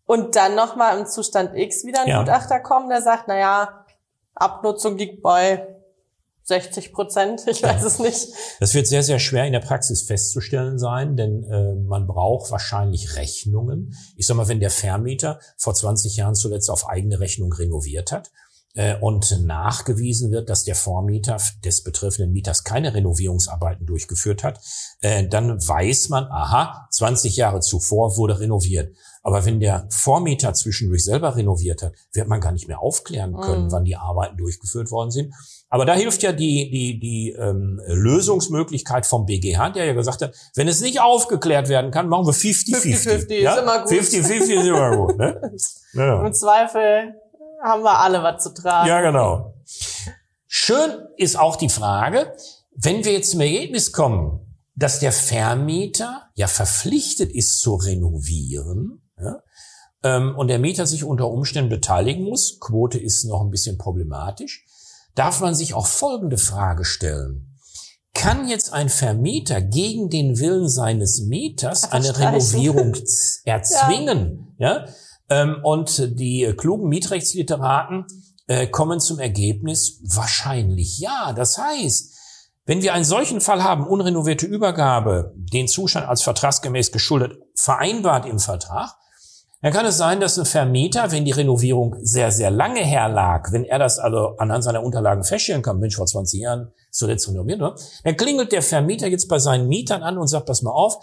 Und 0.06 0.36
dann 0.36 0.56
nochmal 0.56 0.98
im 1.00 1.06
Zustand 1.06 1.56
X 1.56 1.86
wieder 1.86 2.02
ein 2.02 2.08
ja. 2.08 2.20
Gutachter 2.20 2.60
kommen, 2.60 2.90
der 2.90 3.02
sagt, 3.02 3.26
na 3.28 3.38
ja, 3.38 3.86
Abnutzung 4.34 4.98
liegt 4.98 5.22
bei 5.22 5.68
60 6.50 6.92
Prozent, 6.94 7.44
ich 7.48 7.62
weiß 7.62 7.82
ja. 7.82 7.88
es 7.88 8.00
nicht. 8.00 8.28
Das 8.60 8.74
wird 8.74 8.88
sehr, 8.88 9.04
sehr 9.04 9.20
schwer 9.20 9.46
in 9.46 9.54
der 9.54 9.60
Praxis 9.60 10.02
festzustellen 10.02 10.80
sein, 10.80 11.16
denn 11.16 11.44
äh, 11.44 11.76
man 11.76 12.08
braucht 12.08 12.52
wahrscheinlich 12.52 13.16
Rechnungen. 13.16 13.96
Ich 14.18 14.26
sag 14.26 14.36
mal, 14.36 14.48
wenn 14.48 14.60
der 14.60 14.72
Vermieter 14.72 15.40
vor 15.58 15.76
20 15.76 16.16
Jahren 16.18 16.36
zuletzt 16.36 16.70
auf 16.70 16.90
eigene 16.90 17.20
Rechnung 17.20 17.54
renoviert 17.54 18.12
hat, 18.12 18.32
und 19.02 19.46
nachgewiesen 19.46 20.32
wird, 20.32 20.50
dass 20.50 20.64
der 20.64 20.76
Vormieter 20.76 21.38
des 21.66 21.84
betreffenden 21.84 22.32
Mieters 22.32 22.64
keine 22.64 22.94
Renovierungsarbeiten 22.94 23.86
durchgeführt 23.86 24.44
hat, 24.44 24.60
äh, 25.02 25.28
dann 25.28 25.58
weiß 25.58 26.10
man, 26.10 26.26
aha, 26.26 26.88
20 26.92 27.36
Jahre 27.36 27.62
zuvor 27.62 28.16
wurde 28.18 28.40
renoviert. 28.40 28.96
Aber 29.22 29.46
wenn 29.46 29.60
der 29.60 29.88
Vormieter 29.90 30.54
zwischendurch 30.54 31.04
selber 31.04 31.36
renoviert 31.36 31.82
hat, 31.82 31.94
wird 32.14 32.28
man 32.28 32.40
gar 32.40 32.52
nicht 32.52 32.68
mehr 32.68 32.80
aufklären 32.80 33.36
können, 33.36 33.66
mhm. 33.66 33.72
wann 33.72 33.84
die 33.84 33.96
Arbeiten 33.96 34.38
durchgeführt 34.38 34.92
worden 34.92 35.12
sind. 35.12 35.34
Aber 35.70 35.86
da 35.86 35.94
hilft 35.94 36.24
ja 36.24 36.32
die, 36.32 36.70
die, 36.72 37.00
die 37.00 37.32
ähm, 37.38 37.82
Lösungsmöglichkeit 37.86 39.06
vom 39.06 39.26
BGH, 39.26 39.72
der 39.72 39.86
ja 39.86 39.94
gesagt 39.94 40.22
hat, 40.22 40.36
wenn 40.56 40.68
es 40.68 40.82
nicht 40.82 41.02
aufgeklärt 41.02 41.70
werden 41.70 41.92
kann, 41.92 42.08
machen 42.08 42.26
wir 42.26 42.34
50-50. 42.34 43.28
50-50 43.28 43.34
ja? 43.36 43.54
ist 43.54 43.62
immer 43.62 43.84
gut. 43.84 43.92
50-50 43.92 44.32
ist 44.32 44.68
immer 44.68 44.98
gut. 44.98 45.18
Ne? 45.18 45.42
Ja. 45.94 46.24
Im 46.24 46.34
Zweifel 46.34 47.16
haben 47.62 47.84
wir 47.84 48.00
alle 48.00 48.24
was 48.24 48.44
zu 48.44 48.54
tragen. 48.54 48.88
Ja, 48.88 49.02
genau. 49.02 49.54
Schön 50.48 51.08
ist 51.18 51.38
auch 51.38 51.56
die 51.56 51.70
Frage, 51.70 52.34
wenn 52.76 53.04
wir 53.04 53.14
jetzt 53.14 53.32
zum 53.32 53.42
Ergebnis 53.42 53.92
kommen, 53.92 54.40
dass 54.76 55.00
der 55.00 55.12
Vermieter 55.12 56.30
ja 56.36 56.48
verpflichtet 56.48 57.32
ist 57.32 57.60
zu 57.60 57.76
renovieren, 57.76 59.02
ja, 59.20 59.42
ähm, 60.04 60.36
und 60.38 60.48
der 60.48 60.60
Mieter 60.60 60.88
sich 60.88 61.04
unter 61.04 61.30
Umständen 61.30 61.70
beteiligen 61.70 62.24
muss, 62.24 62.60
Quote 62.60 62.98
ist 62.98 63.26
noch 63.26 63.42
ein 63.42 63.52
bisschen 63.52 63.78
problematisch, 63.78 64.66
darf 65.16 65.42
man 65.42 65.54
sich 65.54 65.74
auch 65.74 65.88
folgende 65.88 66.38
Frage 66.38 66.86
stellen. 66.86 67.58
Kann 68.14 68.48
jetzt 68.48 68.74
ein 68.74 68.90
Vermieter 68.90 69.62
gegen 69.62 70.10
den 70.10 70.40
Willen 70.40 70.70
seines 70.70 71.22
Mieters 71.22 71.92
eine 71.92 72.18
Renovierung 72.18 72.96
erzwingen? 73.44 74.56
ja? 74.58 74.86
ja? 74.86 74.94
Ähm, 75.30 75.58
und 75.64 76.20
die 76.20 76.54
klugen 76.58 76.90
Mietrechtsliteraten 76.90 78.06
äh, 78.48 78.68
kommen 78.68 79.00
zum 79.00 79.20
Ergebnis, 79.20 80.02
wahrscheinlich 80.04 81.00
ja. 81.00 81.34
Das 81.34 81.58
heißt, 81.58 82.16
wenn 82.66 82.82
wir 82.82 82.94
einen 82.94 83.06
solchen 83.06 83.42
Fall 83.42 83.64
haben, 83.64 83.88
unrenovierte 83.88 84.46
Übergabe, 84.46 85.34
den 85.36 85.68
Zustand 85.68 86.08
als 86.08 86.22
vertragsgemäß 86.22 86.92
geschuldet, 86.92 87.40
vereinbart 87.56 88.26
im 88.26 88.40
Vertrag, 88.40 88.96
dann 89.62 89.74
kann 89.74 89.86
es 89.86 89.98
sein, 89.98 90.22
dass 90.22 90.40
ein 90.40 90.46
Vermieter, 90.46 91.12
wenn 91.12 91.26
die 91.26 91.32
Renovierung 91.32 91.96
sehr, 92.02 92.32
sehr 92.32 92.50
lange 92.50 92.80
herlag, 92.80 93.52
wenn 93.52 93.66
er 93.66 93.78
das 93.78 94.00
also 94.00 94.38
anhand 94.38 94.64
seiner 94.64 94.84
Unterlagen 94.84 95.24
feststellen 95.24 95.62
kann, 95.62 95.80
Mensch, 95.80 95.98
vor 95.98 96.06
20 96.06 96.40
Jahren 96.40 96.72
zuletzt 96.92 97.28
renoviert, 97.28 97.60
oder? 97.60 97.76
dann 98.04 98.16
klingelt 98.16 98.52
der 98.52 98.62
Vermieter 98.62 99.08
jetzt 99.08 99.28
bei 99.28 99.38
seinen 99.38 99.68
Mietern 99.68 100.02
an 100.02 100.18
und 100.18 100.28
sagt, 100.28 100.46
pass 100.46 100.62
mal 100.62 100.72
auf, 100.72 100.96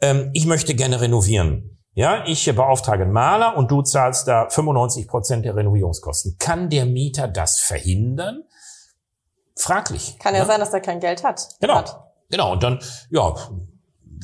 ähm, 0.00 0.30
ich 0.32 0.46
möchte 0.46 0.74
gerne 0.74 1.00
renovieren. 1.00 1.78
Ja, 1.94 2.24
ich 2.26 2.44
beauftrage 2.54 3.04
einen 3.04 3.12
Maler 3.12 3.56
und 3.56 3.70
du 3.70 3.82
zahlst 3.82 4.26
da 4.26 4.48
95 4.50 5.06
Prozent 5.06 5.44
der 5.44 5.54
Renovierungskosten. 5.54 6.36
Kann 6.38 6.68
der 6.68 6.86
Mieter 6.86 7.28
das 7.28 7.60
verhindern? 7.60 8.42
Fraglich. 9.56 10.18
Kann 10.18 10.34
ja, 10.34 10.40
ja 10.40 10.46
sein, 10.46 10.58
dass 10.58 10.72
er 10.72 10.80
kein 10.80 10.98
Geld 10.98 11.22
hat. 11.22 11.48
Genau. 11.60 11.76
Hat. 11.76 12.00
Genau. 12.30 12.52
Und 12.52 12.64
dann, 12.64 12.80
ja, 13.10 13.32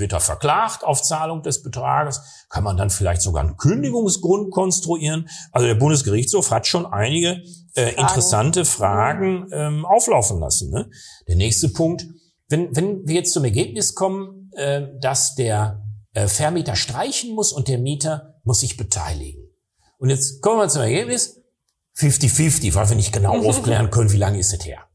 wird 0.00 0.12
er 0.12 0.20
verklagt 0.20 0.82
auf 0.82 1.00
Zahlung 1.00 1.42
des 1.42 1.62
Betrages. 1.62 2.46
Kann 2.48 2.64
man 2.64 2.76
dann 2.76 2.90
vielleicht 2.90 3.22
sogar 3.22 3.44
einen 3.44 3.56
Kündigungsgrund 3.56 4.50
konstruieren? 4.50 5.28
Also 5.52 5.68
der 5.68 5.74
Bundesgerichtshof 5.76 6.50
hat 6.50 6.66
schon 6.66 6.86
einige 6.86 7.42
äh, 7.76 7.90
interessante 7.90 8.64
Fragen 8.64 9.48
ähm, 9.52 9.86
auflaufen 9.86 10.40
lassen. 10.40 10.70
Ne? 10.70 10.90
Der 11.28 11.36
nächste 11.36 11.68
Punkt, 11.68 12.06
wenn, 12.48 12.74
wenn 12.74 13.06
wir 13.06 13.14
jetzt 13.14 13.32
zum 13.32 13.44
Ergebnis 13.44 13.94
kommen, 13.94 14.50
äh, 14.56 14.88
dass 15.00 15.36
der 15.36 15.82
äh, 16.14 16.26
Vermieter 16.26 16.76
streichen 16.76 17.34
muss 17.34 17.52
und 17.52 17.68
der 17.68 17.78
Mieter 17.78 18.40
muss 18.44 18.60
sich 18.60 18.76
beteiligen. 18.76 19.48
Und 19.98 20.10
jetzt 20.10 20.40
kommen 20.40 20.60
wir 20.60 20.68
zum 20.68 20.82
Ergebnis. 20.82 21.40
50-50, 21.96 22.74
weil 22.74 22.88
wir 22.88 22.96
nicht 22.96 23.12
genau 23.12 23.36
aufklären 23.48 23.90
können, 23.90 24.12
wie 24.12 24.16
lange 24.16 24.38
ist 24.38 24.52
es 24.52 24.64
her. 24.64 24.86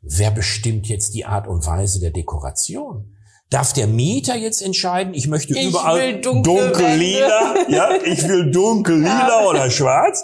Wer 0.00 0.30
bestimmt 0.30 0.86
jetzt 0.86 1.14
die 1.14 1.24
Art 1.24 1.48
und 1.48 1.66
Weise 1.66 2.00
der 2.00 2.10
Dekoration? 2.10 3.14
Darf 3.50 3.72
der 3.72 3.86
Mieter 3.86 4.36
jetzt 4.36 4.60
entscheiden, 4.60 5.14
ich 5.14 5.26
möchte 5.26 5.58
ich 5.58 5.68
überall 5.70 6.20
dunkel, 6.20 6.70
dunkel 6.70 6.96
lila, 6.96 7.54
ja, 7.68 7.94
ich 8.04 8.28
will 8.28 8.50
dunkel 8.50 8.98
lila 8.98 9.42
ja. 9.42 9.48
oder 9.48 9.70
schwarz? 9.70 10.22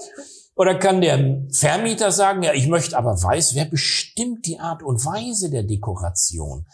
Oder 0.57 0.76
kann 0.76 1.00
der 1.00 1.47
Vermieter 1.50 2.12
sagen, 2.12 2.43
ja, 2.43 2.52
ich 2.52 2.69
möchte 2.69 2.97
aber 2.97 3.21
weiß, 3.21 3.54
wer 3.54 3.64
bestimmt 3.64 4.47
die 4.47 4.61
Art 4.61 4.83
und 4.83 5.04
Weise 5.04 5.50
der 5.50 5.64
Dekoration? 5.64 6.66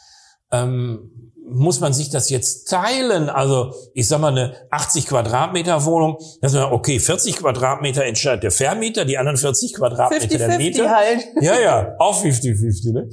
Ähm, 0.50 1.33
muss 1.52 1.80
man 1.80 1.92
sich 1.92 2.11
das 2.11 2.30
jetzt 2.30 2.69
teilen? 2.69 3.28
Also 3.28 3.73
ich 3.95 4.09
sag 4.09 4.21
mal 4.21 4.33
eine 4.33 4.54
80 4.71 5.07
Quadratmeter 5.07 5.85
Wohnung, 5.85 6.16
das 6.40 6.54
ist 6.54 6.61
okay, 6.61 6.99
40 6.99 7.37
Quadratmeter 7.37 8.04
entscheidet 8.04 8.45
der 8.45 8.50
Vermieter, 8.50 9.04
die 9.04 9.19
anderen 9.19 9.37
40 9.37 9.75
Quadratmeter 9.75 10.28
50, 10.28 10.38
der 10.38 10.59
Mieter. 10.59 10.90
Halt. 10.90 11.26
Ja, 11.40 11.59
ja, 11.59 11.95
auch 11.99 12.23
50-50. 12.23 12.92
Ne? 12.92 13.09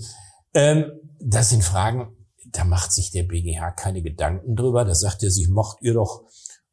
Ähm, 0.53 0.91
das 1.19 1.49
sind 1.49 1.63
Fragen, 1.63 2.15
da 2.51 2.63
macht 2.63 2.91
sich 2.91 3.11
der 3.11 3.23
BGH 3.23 3.71
keine 3.71 4.01
Gedanken 4.01 4.55
drüber. 4.55 4.85
Da 4.85 4.95
sagt 4.95 5.23
er 5.23 5.31
sich, 5.31 5.49
macht 5.49 5.77
ihr 5.81 5.93
doch 5.93 6.23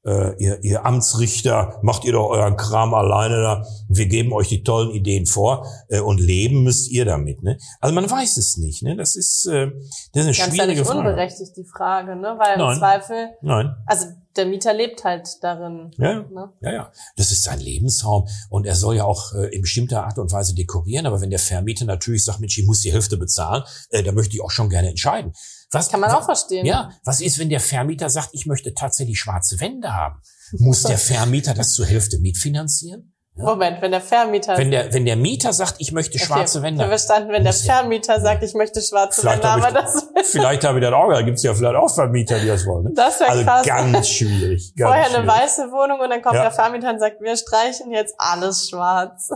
äh, 0.05 0.37
ihr, 0.43 0.63
ihr 0.63 0.85
Amtsrichter, 0.85 1.79
macht 1.83 2.05
ihr 2.05 2.13
doch 2.13 2.29
euren 2.29 2.57
Kram 2.57 2.95
alleine 2.95 3.43
da. 3.43 3.67
Wir 3.89 4.07
geben 4.07 4.33
euch 4.33 4.49
die 4.49 4.63
tollen 4.63 4.91
Ideen 4.91 5.27
vor 5.27 5.67
äh, 5.89 6.01
und 6.01 6.21
leben 6.21 6.63
müsst 6.63 6.91
ihr 6.91 7.05
damit. 7.05 7.43
Ne? 7.43 7.59
Also 7.81 7.95
man 7.95 8.11
weiß 8.11 8.37
es 8.37 8.57
nicht. 8.57 8.83
Ne? 8.83 8.97
Das 8.97 9.17
ist, 9.17 9.47
äh, 9.47 9.71
das 10.13 10.27
ist 10.27 10.27
eine 10.27 10.37
Ganz 10.37 10.37
schwierige 10.37 10.81
ja 10.81 10.85
Frage. 10.85 10.99
unberechtigt 10.99 11.57
die 11.57 11.65
Frage, 11.65 12.17
ne? 12.17 12.37
weil 12.39 12.59
Nein. 12.59 12.73
im 12.73 12.79
Zweifel, 12.79 13.29
Nein. 13.43 13.75
also 13.87 14.07
der 14.37 14.47
Mieter 14.47 14.75
lebt 14.75 15.05
halt 15.05 15.29
darin. 15.43 15.93
Ja, 15.97 16.21
ne? 16.21 16.53
ja, 16.61 16.73
ja. 16.73 16.93
Das 17.17 17.31
ist 17.31 17.45
sein 17.45 17.61
Lebensraum 17.61 18.27
und 18.51 18.67
er 18.67 18.75
soll 18.75 18.97
ja 18.97 19.05
auch 19.05 19.33
äh, 19.35 19.55
in 19.55 19.63
bestimmter 19.63 20.05
Art 20.05 20.19
und 20.19 20.33
Weise 20.33 20.55
dekorieren. 20.55 21.07
Aber 21.07 21.21
wenn 21.21 21.31
der 21.31 21.39
Vermieter 21.39 21.85
natürlich 21.85 22.25
sagt, 22.25 22.41
Mensch, 22.41 22.59
ich 22.59 22.67
muss 22.67 22.81
die 22.81 22.93
Hälfte 22.93 23.17
bezahlen, 23.17 23.63
äh, 23.91 24.03
da 24.03 24.13
möchte 24.13 24.35
ich 24.35 24.43
auch 24.43 24.51
schon 24.51 24.69
gerne 24.69 24.89
entscheiden. 24.89 25.33
Was 25.71 25.91
kann 25.91 26.01
man 26.01 26.11
auch 26.11 26.25
verstehen. 26.25 26.67
Ja, 26.67 26.91
was 27.05 27.21
ist, 27.21 27.39
wenn 27.39 27.49
der 27.49 27.61
Vermieter 27.61 28.11
sagt, 28.11 28.31
ich 28.33 28.47
möchte 28.47 28.75
tatsächlich 28.75 29.19
schwarze 29.19 29.61
Wände 29.61 29.93
haben? 29.93 30.21
Muss 30.53 30.83
der 30.83 30.99
Vermieter 30.99 31.55
das 31.55 31.73
zur 31.73 31.87
Hälfte 31.87 32.19
mitfinanzieren? 32.19 33.15
Ja. 33.37 33.47
Moment, 33.47 33.83
wenn 33.83 33.91
der 33.91 34.01
Vermieter 34.01 34.57
wenn 34.57 34.71
der 34.71 34.95
wenn 34.95 35.05
der 35.05 35.17
Mieter 35.17 35.53
sagt, 35.53 35.75
ich 35.79 35.91
möchte 35.91 36.21
schwarze 36.21 36.59
okay, 36.59 36.69
Wände. 36.69 36.85
Ich 36.85 36.89
verstanden, 36.89 37.33
wenn 37.33 37.43
der 37.43 37.53
Vermieter 37.53 38.21
sagt, 38.21 38.45
ich 38.45 38.55
möchte 38.55 38.81
schwarze 38.81 39.25
Wände, 39.25 39.49
aber 39.49 39.73
das 39.73 40.07
vielleicht 40.31 40.63
habe 40.63 40.79
ich 40.79 40.85
das 40.85 40.95
auch, 40.95 41.11
da 41.11 41.21
gibt's 41.23 41.43
ja 41.43 41.53
vielleicht 41.53 41.75
auch 41.75 41.93
Vermieter, 41.93 42.39
die 42.39 42.47
das 42.47 42.65
wollen. 42.65 42.85
Ne? 42.85 42.91
Das 42.95 43.19
wäre 43.19 43.31
also 43.31 43.43
krass. 43.43 43.67
ganz 43.67 44.09
schwierig. 44.09 44.73
Ganz 44.77 44.89
Vorher 44.89 45.07
schwierig. 45.07 45.19
eine 45.19 45.27
weiße 45.27 45.63
Wohnung 45.73 45.99
und 45.99 46.11
dann 46.11 46.23
kommt 46.23 46.37
ja. 46.37 46.43
der 46.43 46.53
Vermieter 46.53 46.91
und 46.91 47.01
sagt, 47.01 47.21
wir 47.21 47.37
streichen 47.37 47.91
jetzt 47.91 48.15
alles 48.19 48.69
schwarz. 48.69 49.31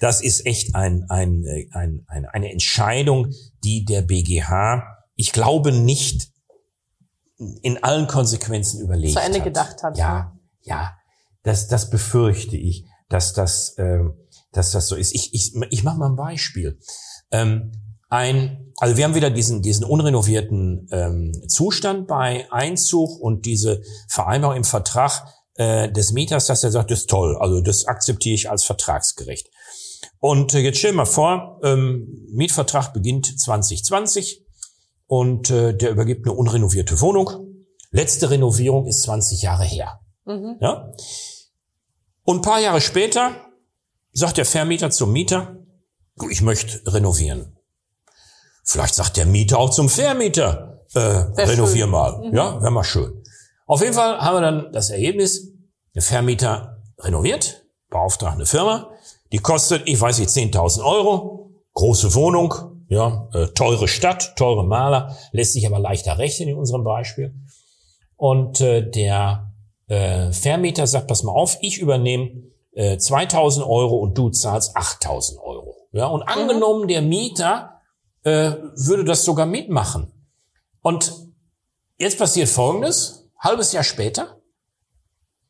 Das 0.00 0.20
ist 0.20 0.46
echt 0.46 0.76
ein, 0.76 1.06
ein, 1.08 1.44
ein, 1.72 2.04
ein 2.08 2.26
eine 2.30 2.52
Entscheidung, 2.52 3.32
die 3.64 3.84
der 3.84 4.02
BGH 4.02 5.03
ich 5.16 5.32
glaube 5.32 5.72
nicht 5.72 6.30
in 7.62 7.82
allen 7.82 8.06
Konsequenzen 8.06 8.80
überlegt 8.80 9.14
Zu 9.14 9.20
Ende 9.20 9.38
hat. 9.38 9.44
gedacht 9.44 9.82
hat. 9.82 9.98
Ja, 9.98 10.18
ne? 10.18 10.40
ja, 10.62 10.94
das, 11.42 11.68
das 11.68 11.90
befürchte 11.90 12.56
ich, 12.56 12.86
dass 13.08 13.32
das, 13.32 13.76
äh, 13.76 14.00
dass 14.52 14.70
das 14.70 14.88
so 14.88 14.96
ist. 14.96 15.14
Ich, 15.14 15.34
ich, 15.34 15.54
ich 15.70 15.82
mache 15.82 15.98
mal 15.98 16.10
ein 16.10 16.16
Beispiel. 16.16 16.78
Ähm, 17.30 17.72
ein, 18.08 18.72
also 18.76 18.96
wir 18.96 19.04
haben 19.04 19.14
wieder 19.14 19.30
diesen, 19.30 19.62
diesen 19.62 19.84
unrenovierten 19.84 20.88
ähm, 20.92 21.32
Zustand 21.48 22.06
bei 22.06 22.46
Einzug 22.52 23.20
und 23.20 23.44
diese 23.44 23.82
Vereinbarung 24.08 24.58
im 24.58 24.64
Vertrag 24.64 25.26
äh, 25.56 25.90
des 25.90 26.12
Mieters, 26.12 26.46
dass 26.46 26.62
er 26.62 26.70
sagt, 26.70 26.90
das 26.90 27.00
ist 27.00 27.10
toll, 27.10 27.36
also 27.38 27.60
das 27.60 27.86
akzeptiere 27.86 28.34
ich 28.34 28.50
als 28.50 28.64
vertragsgerecht. 28.64 29.50
Und 30.20 30.54
äh, 30.54 30.60
jetzt 30.60 30.78
stell 30.78 30.92
dir 30.92 30.98
mal 30.98 31.04
vor, 31.06 31.60
ähm, 31.64 32.28
Mietvertrag 32.32 32.92
beginnt 32.92 33.40
2020 33.40 34.43
und 35.06 35.50
äh, 35.50 35.76
der 35.76 35.90
übergibt 35.90 36.26
eine 36.26 36.34
unrenovierte 36.34 37.00
Wohnung. 37.00 37.30
Letzte 37.90 38.30
Renovierung 38.30 38.86
ist 38.86 39.02
20 39.02 39.42
Jahre 39.42 39.64
her. 39.64 40.00
Mhm. 40.24 40.56
Ja? 40.60 40.90
Und 42.24 42.38
ein 42.38 42.42
paar 42.42 42.60
Jahre 42.60 42.80
später 42.80 43.32
sagt 44.12 44.36
der 44.36 44.46
Vermieter 44.46 44.90
zum 44.90 45.12
Mieter, 45.12 45.56
du, 46.16 46.28
ich 46.28 46.42
möchte 46.42 46.80
renovieren. 46.92 47.56
Vielleicht 48.64 48.94
sagt 48.94 49.16
der 49.16 49.26
Mieter 49.26 49.58
auch 49.58 49.70
zum 49.70 49.88
Vermieter, 49.88 50.80
äh, 50.94 50.98
renovier 50.98 51.84
schön. 51.84 51.90
mal. 51.90 52.18
Mhm. 52.18 52.34
Ja, 52.34 52.60
wäre 52.60 52.70
mal 52.70 52.84
schön. 52.84 53.22
Auf 53.66 53.82
jeden 53.82 53.94
Fall 53.94 54.18
haben 54.18 54.36
wir 54.36 54.40
dann 54.40 54.72
das 54.72 54.90
Ergebnis, 54.90 55.52
der 55.94 56.02
Vermieter 56.02 56.82
renoviert, 56.98 57.66
beauftragt 57.90 58.34
eine 58.34 58.46
Firma, 58.46 58.90
die 59.32 59.38
kostet, 59.38 59.82
ich 59.86 60.00
weiß 60.00 60.18
nicht, 60.18 60.30
10.000 60.30 60.84
Euro, 60.84 61.52
große 61.74 62.14
Wohnung, 62.14 62.73
ja, 62.94 63.28
äh, 63.32 63.48
teure 63.48 63.88
Stadt, 63.88 64.36
teure 64.36 64.64
Maler, 64.64 65.16
lässt 65.32 65.52
sich 65.52 65.66
aber 65.66 65.78
leichter 65.78 66.16
rechnen 66.16 66.50
in 66.50 66.56
unserem 66.56 66.84
Beispiel. 66.84 67.34
Und 68.16 68.60
äh, 68.60 68.88
der 68.88 69.52
äh, 69.88 70.32
Vermieter 70.32 70.86
sagt, 70.86 71.08
pass 71.08 71.24
mal 71.24 71.32
auf, 71.32 71.58
ich 71.60 71.78
übernehme 71.78 72.44
äh, 72.72 72.96
2000 72.96 73.66
Euro 73.66 73.96
und 73.96 74.16
du 74.16 74.30
zahlst 74.30 74.76
8000 74.76 75.40
Euro. 75.40 75.74
Ja, 75.92 76.06
und 76.06 76.22
angenommen, 76.22 76.88
der 76.88 77.02
Mieter 77.02 77.80
äh, 78.22 78.52
würde 78.76 79.04
das 79.04 79.24
sogar 79.24 79.46
mitmachen. 79.46 80.12
Und 80.80 81.12
jetzt 81.98 82.18
passiert 82.18 82.48
Folgendes, 82.48 83.28
halbes 83.38 83.72
Jahr 83.72 83.84
später 83.84 84.40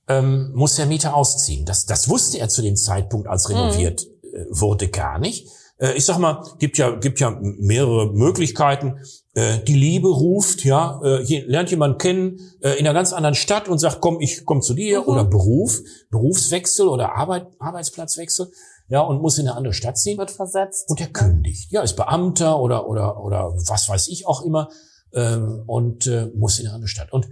ähm, 0.09 0.53
muss 0.55 0.77
der 0.77 0.87
Mieter 0.87 1.15
ausziehen. 1.15 1.65
Das, 1.65 1.87
das 1.87 2.09
wusste 2.09 2.39
er 2.39 2.49
zu 2.49 2.63
dem 2.63 2.77
Zeitpunkt, 2.77 3.29
als 3.29 3.49
renoviert 3.49 4.03
äh, 4.03 4.45
wurde, 4.51 4.89
gar 4.89 5.19
nicht. 5.19 5.49
Äh, 5.79 5.95
ich 5.95 6.05
sag 6.05 6.19
mal, 6.19 6.43
gibt 6.59 6.79
ja, 6.79 6.91
gibt 6.97 7.21
ja 7.21 7.39
mehrere 7.41 8.13
Möglichkeiten. 8.13 9.01
Äh, 9.35 9.59
die 9.67 9.75
Liebe 9.75 10.09
ruft, 10.09 10.65
ja, 10.65 11.01
äh, 11.03 11.41
lernt 11.47 11.71
jemand 11.71 12.01
kennen 12.01 12.41
äh, 12.61 12.79
in 12.79 12.87
einer 12.87 12.95
ganz 12.95 13.13
anderen 13.13 13.35
Stadt 13.35 13.69
und 13.69 13.79
sagt, 13.79 14.01
komm, 14.01 14.21
ich 14.21 14.45
komm 14.45 14.63
zu 14.63 14.75
dir. 14.75 15.03
Mhm. 15.03 15.09
Oder 15.09 15.25
Beruf, 15.25 15.81
Berufswechsel 16.11 16.89
oder 16.89 17.17
Arbeit, 17.17 17.49
Arbeitsplatzwechsel, 17.59 18.51
ja, 18.89 19.01
und 19.01 19.23
muss 19.23 19.39
in 19.39 19.49
eine 19.49 19.57
andere 19.57 19.75
Stadt 19.75 19.99
ziehen. 19.99 20.19
Wird 20.19 20.31
versetzt. 20.31 20.89
Und 20.89 21.01
er 21.01 21.09
kündigt. 21.09 21.73
Ja, 21.73 21.83
ist 21.83 21.97
Beamter 21.97 22.61
oder, 22.61 22.89
oder, 22.89 23.23
oder 23.23 23.53
was 23.69 23.89
weiß 23.89 24.09
ich 24.09 24.27
auch 24.27 24.43
immer 24.43 24.69
ähm, 25.15 25.63
und 25.67 26.07
äh, 26.07 26.31
muss 26.35 26.59
in 26.59 26.67
eine 26.67 26.75
andere 26.75 26.89
Stadt. 26.89 27.13
Und 27.13 27.29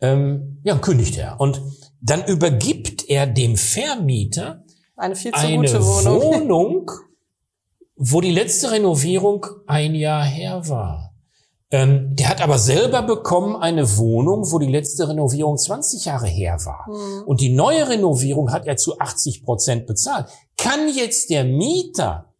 ähm, 0.00 0.60
ja, 0.64 0.76
kündigt 0.78 1.16
er. 1.16 1.38
Und 1.40 1.62
dann 2.00 2.24
übergibt 2.24 3.08
er 3.08 3.26
dem 3.26 3.56
Vermieter 3.56 4.64
Eine 4.96 5.14
viel 5.14 5.32
zu 5.32 5.38
eine 5.38 5.56
gute 5.58 5.84
Wohnung. 5.84 6.22
Wohnung, 6.22 6.90
wo 8.02 8.22
die 8.22 8.30
letzte 8.32 8.70
Renovierung 8.70 9.44
ein 9.66 9.94
Jahr 9.94 10.24
her 10.24 10.66
war. 10.68 11.12
Ähm, 11.70 12.16
der 12.16 12.30
hat 12.30 12.40
aber 12.40 12.58
selber 12.58 13.02
bekommen 13.02 13.54
eine 13.54 13.96
Wohnung, 13.98 14.50
wo 14.50 14.58
die 14.58 14.66
letzte 14.70 15.06
Renovierung 15.08 15.56
20 15.58 16.06
Jahre 16.06 16.26
her 16.26 16.58
war. 16.64 16.86
Hm. 16.86 17.24
Und 17.26 17.40
die 17.42 17.50
neue 17.50 17.88
Renovierung 17.88 18.50
hat 18.52 18.66
er 18.66 18.76
zu 18.76 18.98
80 18.98 19.44
Prozent 19.44 19.86
bezahlt. 19.86 20.26
Kann 20.56 20.88
jetzt 20.92 21.28
der 21.30 21.44
Mieter 21.44 22.32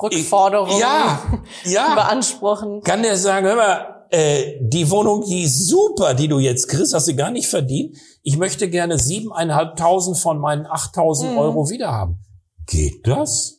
Rückforderungen 0.00 0.78
ja, 0.80 1.20
ja, 1.64 1.94
beanspruchen. 1.94 2.80
kann 2.82 3.02
der 3.02 3.16
sagen, 3.16 3.46
hör 3.46 3.56
mal, 3.56 4.06
äh, 4.10 4.58
die 4.60 4.88
Wohnung, 4.90 5.24
die 5.26 5.42
ist 5.42 5.66
super, 5.68 6.14
die 6.14 6.28
du 6.28 6.38
jetzt 6.38 6.68
kriegst, 6.68 6.94
hast 6.94 7.08
du 7.08 7.16
gar 7.16 7.32
nicht 7.32 7.48
verdient. 7.48 7.96
Ich 8.22 8.36
möchte 8.38 8.70
gerne 8.70 8.98
siebeneinhalbtausend 8.98 10.16
von 10.16 10.38
meinen 10.38 10.64
8000 10.66 11.32
Mhm. 11.32 11.38
Euro 11.38 11.70
wiederhaben. 11.70 12.20
Geht 12.66 13.06
das? 13.06 13.55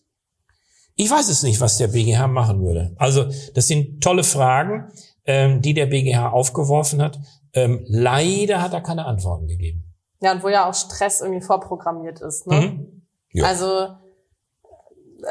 Ich 0.98 1.10
weiß 1.10 1.30
es 1.30 1.44
nicht, 1.44 1.62
was 1.62 1.78
der 1.78 1.88
BGH 1.88 2.28
machen 2.28 2.62
würde. 2.66 2.94
Also, 2.98 3.26
das 3.54 3.68
sind 3.68 4.04
tolle 4.04 4.24
Fragen, 4.24 4.92
ähm, 5.26 5.62
die 5.62 5.74
der 5.74 5.86
BGH 5.86 6.30
aufgeworfen 6.30 7.02
hat. 7.02 7.20
Ähm, 7.54 7.86
leider 7.88 8.62
hat 8.62 8.74
er 8.74 8.82
keine 8.82 9.06
Antworten 9.06 9.48
gegeben. 9.48 9.84
Ja, 10.22 10.32
und 10.32 10.44
wo 10.44 10.50
ja 10.50 10.68
auch 10.68 10.74
Stress 10.74 11.22
irgendwie 11.22 11.46
vorprogrammiert 11.46 12.22
ist. 12.22 12.48
Ne? 12.48 12.62
Mhm. 12.62 13.02
Ja. 13.32 13.46
Also 13.46 13.90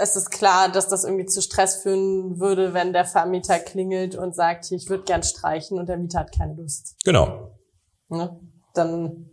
es 0.00 0.14
ist 0.14 0.30
klar, 0.30 0.68
dass 0.70 0.88
das 0.88 1.04
irgendwie 1.04 1.26
zu 1.26 1.42
Stress 1.42 1.76
führen 1.82 2.38
würde, 2.38 2.72
wenn 2.72 2.92
der 2.92 3.04
Vermieter 3.04 3.58
klingelt 3.58 4.14
und 4.14 4.34
sagt, 4.34 4.70
ich 4.70 4.88
würde 4.88 5.04
gern 5.04 5.22
streichen 5.22 5.78
und 5.78 5.88
der 5.88 5.96
Mieter 5.96 6.20
hat 6.20 6.32
keine 6.36 6.54
Lust. 6.54 6.96
Genau. 7.04 7.50
Ne? 8.08 8.38
Dann 8.74 9.30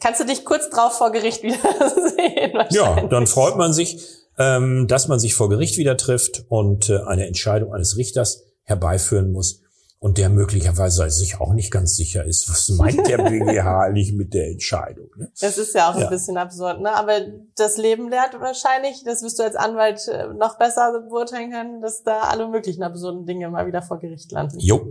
kannst 0.00 0.20
du 0.20 0.24
dich 0.24 0.44
kurz 0.44 0.70
drauf 0.70 0.92
vor 0.98 1.10
Gericht 1.10 1.42
wiedersehen. 1.42 2.52
Ja, 2.70 2.82
wahrscheinlich. 2.82 3.10
dann 3.10 3.26
freut 3.26 3.56
man 3.56 3.72
sich, 3.72 4.25
ähm, 4.38 4.86
dass 4.88 5.08
man 5.08 5.18
sich 5.18 5.34
vor 5.34 5.48
Gericht 5.48 5.78
wieder 5.78 5.96
trifft 5.96 6.44
und 6.48 6.88
äh, 6.90 6.98
eine 7.06 7.26
Entscheidung 7.26 7.72
eines 7.72 7.96
Richters 7.96 8.44
herbeiführen 8.64 9.32
muss 9.32 9.62
und 9.98 10.18
der 10.18 10.28
möglicherweise 10.28 11.08
sich 11.10 11.40
auch 11.40 11.54
nicht 11.54 11.70
ganz 11.72 11.96
sicher 11.96 12.24
ist, 12.24 12.48
was 12.50 12.68
meint 12.76 13.06
der 13.08 13.18
BGH 13.18 13.80
eigentlich 13.80 14.12
mit 14.12 14.34
der 14.34 14.48
Entscheidung. 14.50 15.08
Ne? 15.16 15.30
Das 15.40 15.56
ist 15.56 15.74
ja 15.74 15.90
auch 15.90 15.96
Ja. 15.96 16.04
ein 16.04 16.10
bisschen 16.10 16.36
absurd, 16.36 16.80
ne? 16.82 16.92
Aber 16.94 17.20
das 17.56 17.76
Leben 17.78 18.10
lehrt 18.10 18.38
wahrscheinlich, 18.38 19.02
das 19.04 19.22
wirst 19.22 19.38
du 19.38 19.42
als 19.44 19.56
Anwalt 19.56 20.06
äh, 20.08 20.26
noch 20.34 20.58
besser 20.58 21.00
beurteilen 21.08 21.50
können, 21.50 21.80
dass 21.80 22.02
da 22.02 22.20
alle 22.22 22.48
möglichen 22.48 22.82
absurden 22.82 23.24
Dinge 23.24 23.48
mal 23.48 23.66
wieder 23.66 23.82
vor 23.82 23.98
Gericht 23.98 24.30
landen. 24.32 24.58
Jo. 24.60 24.86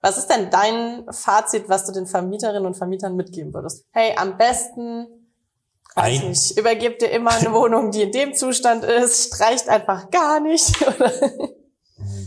Was 0.00 0.18
ist 0.18 0.28
denn 0.28 0.50
dein 0.50 1.04
Fazit, 1.10 1.68
was 1.68 1.86
du 1.86 1.92
den 1.92 2.06
Vermieterinnen 2.06 2.66
und 2.66 2.76
Vermietern 2.76 3.16
mitgeben 3.16 3.54
würdest? 3.54 3.84
Hey, 3.90 4.12
am 4.16 4.36
besten, 4.36 5.06
weiß 5.94 6.22
Ein- 6.22 6.28
nicht, 6.30 6.58
übergebt 6.58 7.02
ihr 7.02 7.10
immer 7.10 7.32
eine 7.32 7.52
Wohnung, 7.52 7.90
die 7.90 8.02
in 8.02 8.12
dem 8.12 8.34
Zustand 8.34 8.84
ist, 8.84 9.34
streicht 9.34 9.68
einfach 9.68 10.10
gar 10.10 10.40
nicht. 10.40 10.74
Oder? 10.86 11.12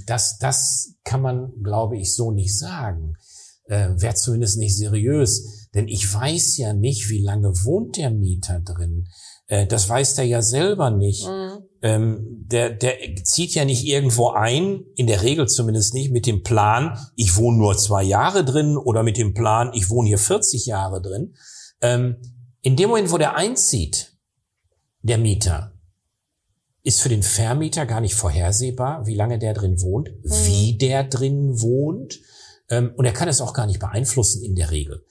Das, 0.06 0.38
das 0.38 0.94
kann 1.04 1.22
man, 1.22 1.52
glaube 1.64 1.98
ich, 1.98 2.16
so 2.16 2.32
nicht 2.32 2.58
sagen. 2.58 3.16
Äh, 3.66 3.90
Wäre 3.98 4.16
zumindest 4.16 4.58
nicht 4.58 4.78
seriös. 4.78 5.68
Denn 5.76 5.88
ich 5.88 6.12
weiß 6.12 6.58
ja 6.58 6.74
nicht, 6.74 7.10
wie 7.10 7.22
lange 7.22 7.50
wohnt 7.64 7.98
der 7.98 8.10
Mieter 8.12 8.62
drin. 8.62 9.08
Äh, 9.48 9.68
das 9.68 9.90
weiß 9.90 10.16
der 10.16 10.26
ja 10.26 10.42
selber 10.42 10.90
nicht. 10.90 11.28
Mhm. 11.28 11.58
ähm, 11.82 12.46
der, 12.50 12.70
der 12.70 12.96
zieht 13.24 13.54
ja 13.54 13.66
nicht 13.66 13.86
irgendwo 13.86 14.30
ein, 14.30 14.86
in 14.96 15.08
der 15.08 15.22
Regel 15.22 15.48
zumindest 15.48 15.94
nicht, 15.94 16.12
mit 16.12 16.26
dem 16.26 16.42
Plan, 16.44 16.98
ich 17.16 17.36
wohne 17.36 17.58
nur 17.58 17.78
zwei 17.78 18.04
Jahre 18.04 18.46
drin 18.46 18.78
oder 18.78 19.04
mit 19.04 19.18
dem 19.18 19.34
Plan, 19.34 19.72
ich 19.74 19.90
wohne 19.90 20.08
hier 20.08 20.18
40 20.18 20.66
Jahre 20.66 21.02
drin. 21.02 21.36
Ähm, 21.82 22.16
in 22.68 22.76
dem 22.76 22.90
Moment, 22.90 23.12
wo 23.14 23.18
der 23.18 23.38
einzieht, 23.38 24.12
der 25.02 25.18
Mieter, 25.18 25.72
ist 26.84 27.00
für 27.00 27.08
den 27.08 27.24
Vermieter 27.24 27.86
gar 27.86 28.02
nicht 28.02 28.14
vorhersehbar, 28.14 29.08
wie 29.08 29.16
lange 29.16 29.40
der 29.40 29.54
drin 29.54 29.82
wohnt, 29.82 30.10
wie 30.22 30.78
der 30.78 31.06
drin 31.06 31.62
wohnt. 31.62 32.20
Ähm, 32.70 32.92
und 32.98 33.06
er 33.06 33.14
kann 33.14 33.30
es 33.30 33.40
auch 33.40 33.54
gar 33.54 33.68
nicht 33.68 33.80
beeinflussen 33.80 34.44
in 34.44 34.56
der 34.56 34.70
Regel. 34.72 35.06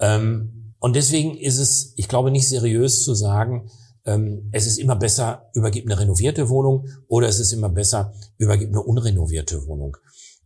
Ähm, 0.00 0.72
und 0.78 0.96
deswegen 0.96 1.36
ist 1.36 1.58
es, 1.58 1.92
ich 1.96 2.08
glaube, 2.08 2.30
nicht 2.30 2.48
seriös 2.48 3.02
zu 3.02 3.12
sagen, 3.12 3.70
ähm, 4.06 4.48
es 4.50 4.66
ist 4.66 4.78
immer 4.78 4.96
besser, 4.96 5.50
übergibt 5.52 5.90
eine 5.90 6.00
renovierte 6.00 6.48
Wohnung 6.48 6.88
oder 7.08 7.28
es 7.28 7.38
ist 7.38 7.52
immer 7.52 7.68
besser, 7.68 8.14
übergibt 8.38 8.72
eine 8.72 8.82
unrenovierte 8.82 9.66
Wohnung. 9.66 9.98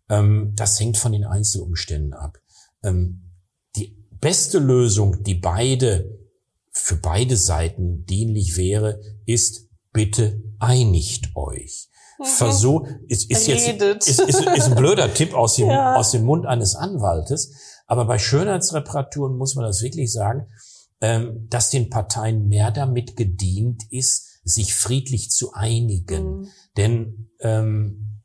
Ähm, 0.09 0.53
das 0.57 0.81
hängt 0.81 0.97
von 0.97 1.13
den 1.13 1.27
Einzelumständen 1.27 2.13
ab. 2.13 2.39
Ähm, 2.83 3.23
die 3.77 4.05
beste 4.11 4.59
Lösung, 4.59 5.23
die 5.23 5.37
beide, 5.37 6.16
für 6.87 6.95
beide 6.95 7.37
Seiten 7.37 8.05
dienlich 8.05 8.57
wäre, 8.57 9.01
ist, 9.25 9.69
bitte 9.93 10.41
einigt 10.61 11.35
euch. 11.35 11.89
Versuch, 12.23 12.87
ist, 13.09 13.29
ist 13.29 13.49
jetzt, 13.49 13.83
ist, 14.07 14.21
ist, 14.21 14.41
ist 14.41 14.67
ein 14.67 14.77
blöder 14.77 15.13
Tipp 15.13 15.35
aus 15.35 15.57
dem, 15.57 15.67
Ja. 15.69 15.97
aus 15.97 16.13
dem 16.13 16.23
Mund 16.23 16.47
eines 16.47 16.77
Anwaltes. 16.77 17.81
Aber 17.89 18.05
bei 18.05 18.21
Schönheitsreparaturen 18.21 19.37
muss 19.37 19.57
man 19.57 19.65
das 19.65 19.83
wirklich 19.83 20.13
sagen, 20.13 20.47
ähm, 21.01 21.49
dass 21.51 21.71
den 21.71 21.91
Parteien 21.91 22.47
mehr 22.47 22.71
damit 22.71 23.17
gedient 23.17 23.83
ist, 23.91 24.39
sich 24.45 24.73
friedlich 24.73 25.33
zu 25.33 25.55
einigen. 25.55 26.39
Mhm. 26.43 26.49
Denn 26.77 27.31
ähm, 27.41 28.23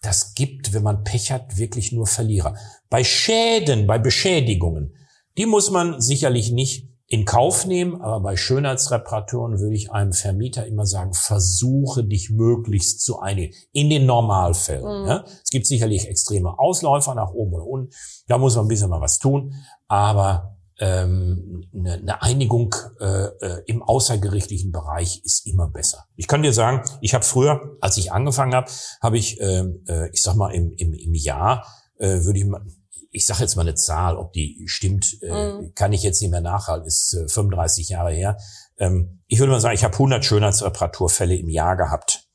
das 0.00 0.32
gibt, 0.32 0.72
wenn 0.72 0.84
man 0.84 1.04
Pech 1.04 1.32
hat, 1.32 1.58
wirklich 1.58 1.92
nur 1.92 2.06
Verlierer. 2.06 2.56
Bei 2.88 3.04
Schäden, 3.04 3.86
bei 3.86 3.98
Beschädigungen, 3.98 4.94
die 5.36 5.44
muss 5.44 5.70
man 5.70 6.00
sicherlich 6.00 6.50
nicht 6.50 6.87
in 7.10 7.24
Kauf 7.24 7.64
nehmen, 7.64 8.02
aber 8.02 8.20
bei 8.20 8.36
Schönheitsreparaturen 8.36 9.58
würde 9.60 9.74
ich 9.74 9.90
einem 9.90 10.12
Vermieter 10.12 10.66
immer 10.66 10.84
sagen, 10.84 11.14
versuche 11.14 12.04
dich 12.04 12.28
möglichst 12.28 13.00
zu 13.00 13.18
einigen. 13.18 13.54
In 13.72 13.88
den 13.88 14.04
Normalfällen. 14.04 15.02
Mhm. 15.02 15.08
Ja? 15.08 15.24
Es 15.42 15.50
gibt 15.50 15.66
sicherlich 15.66 16.06
extreme 16.06 16.58
Ausläufer 16.58 17.14
nach 17.14 17.32
oben 17.32 17.54
oder 17.54 17.66
unten. 17.66 17.90
Da 18.26 18.36
muss 18.36 18.56
man 18.56 18.66
ein 18.66 18.68
bisschen 18.68 18.90
mal 18.90 19.00
was 19.00 19.18
tun. 19.18 19.54
Aber 19.86 20.58
ähm, 20.80 21.64
eine, 21.74 21.94
eine 21.94 22.22
Einigung 22.22 22.74
äh, 23.00 23.24
äh, 23.40 23.62
im 23.66 23.82
außergerichtlichen 23.82 24.70
Bereich 24.70 25.22
ist 25.24 25.46
immer 25.46 25.66
besser. 25.66 26.04
Ich 26.14 26.28
kann 26.28 26.42
dir 26.42 26.52
sagen, 26.52 26.82
ich 27.00 27.14
habe 27.14 27.24
früher, 27.24 27.78
als 27.80 27.96
ich 27.96 28.12
angefangen 28.12 28.54
habe, 28.54 28.70
habe 29.00 29.16
ich, 29.16 29.40
ähm, 29.40 29.82
äh, 29.88 30.10
ich 30.10 30.22
sag 30.22 30.36
mal, 30.36 30.50
im, 30.50 30.72
im, 30.76 30.92
im 30.92 31.14
Jahr 31.14 31.66
äh, 31.98 32.22
würde 32.24 32.38
ich 32.38 32.44
mal, 32.44 32.62
ich 33.10 33.26
sage 33.26 33.40
jetzt 33.40 33.56
mal 33.56 33.62
eine 33.62 33.74
Zahl, 33.74 34.16
ob 34.16 34.32
die 34.32 34.62
stimmt, 34.66 35.18
äh, 35.22 35.52
Mhm. 35.52 35.72
kann 35.74 35.92
ich 35.92 36.02
jetzt 36.02 36.20
nicht 36.20 36.30
mehr 36.30 36.40
nachhalten, 36.40 36.86
ist 36.86 37.14
äh, 37.14 37.28
35 37.28 37.88
Jahre 37.88 38.12
her. 38.12 38.36
Ähm, 38.78 39.22
ich 39.26 39.38
würde 39.38 39.52
mal 39.52 39.60
sagen, 39.60 39.74
ich 39.74 39.84
habe 39.84 39.94
100 39.94 40.24
Schönheitsreparaturfälle 40.24 41.34
im 41.36 41.48
Jahr 41.48 41.76
gehabt. 41.76 42.28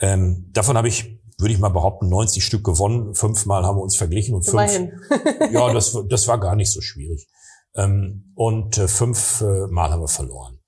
Ähm, 0.00 0.50
davon 0.52 0.76
habe 0.76 0.88
ich, 0.88 1.20
würde 1.38 1.52
ich 1.54 1.58
mal 1.58 1.70
behaupten, 1.70 2.08
90 2.08 2.44
Stück 2.44 2.64
gewonnen. 2.64 3.14
Fünfmal 3.14 3.64
haben 3.64 3.76
wir 3.78 3.82
uns 3.82 3.96
verglichen 3.96 4.34
und 4.34 4.42
fünf, 4.42 4.56
ja, 5.52 5.72
das, 5.72 5.96
das 6.08 6.28
war 6.28 6.38
gar 6.38 6.56
nicht 6.56 6.70
so 6.70 6.80
schwierig. 6.80 7.26
Ähm, 7.74 8.32
und 8.34 8.78
äh, 8.78 8.88
fünf 8.88 9.40
äh, 9.40 9.66
Mal 9.68 9.90
haben 9.90 10.02
wir 10.02 10.08
verloren. 10.08 10.58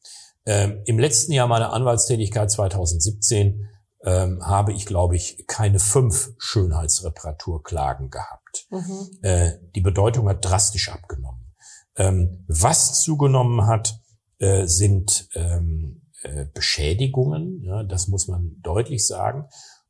Im 0.84 1.00
letzten 1.00 1.32
Jahr 1.32 1.48
meiner 1.48 1.72
Anwaltstätigkeit 1.72 2.52
2017 2.52 3.68
ähm, 4.06 4.46
habe 4.46 4.72
ich, 4.72 4.86
glaube 4.86 5.16
ich, 5.16 5.44
keine 5.46 5.80
fünf 5.80 6.32
Schönheitsreparaturklagen 6.38 8.08
gehabt. 8.08 8.66
Mhm. 8.70 9.10
Äh, 9.22 9.52
die 9.74 9.80
Bedeutung 9.80 10.28
hat 10.28 10.44
drastisch 10.44 10.88
abgenommen. 10.88 11.52
Ähm, 11.96 12.44
was 12.46 13.02
zugenommen 13.02 13.66
hat, 13.66 13.98
äh, 14.38 14.66
sind 14.66 15.28
ähm, 15.34 16.02
äh, 16.22 16.46
Beschädigungen, 16.54 17.62
ja, 17.62 17.82
das 17.82 18.06
muss 18.08 18.28
man 18.28 18.56
deutlich 18.62 19.06
sagen. 19.06 19.48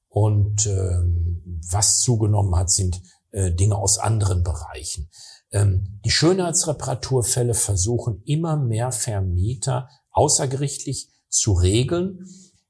Und 0.08 0.66
ähm, 0.66 1.60
was 1.70 2.00
zugenommen 2.00 2.56
hat, 2.56 2.70
sind 2.70 3.02
äh, 3.32 3.52
Dinge 3.52 3.76
aus 3.76 3.98
anderen 3.98 4.42
Bereichen. 4.42 5.10
Ähm, 5.52 6.00
die 6.04 6.10
Schönheitsreparaturfälle 6.10 7.54
versuchen 7.54 8.22
immer 8.24 8.56
mehr 8.56 8.92
Vermieter 8.92 9.90
außergerichtlich 10.10 11.10
zu 11.28 11.52
regeln. 11.52 12.26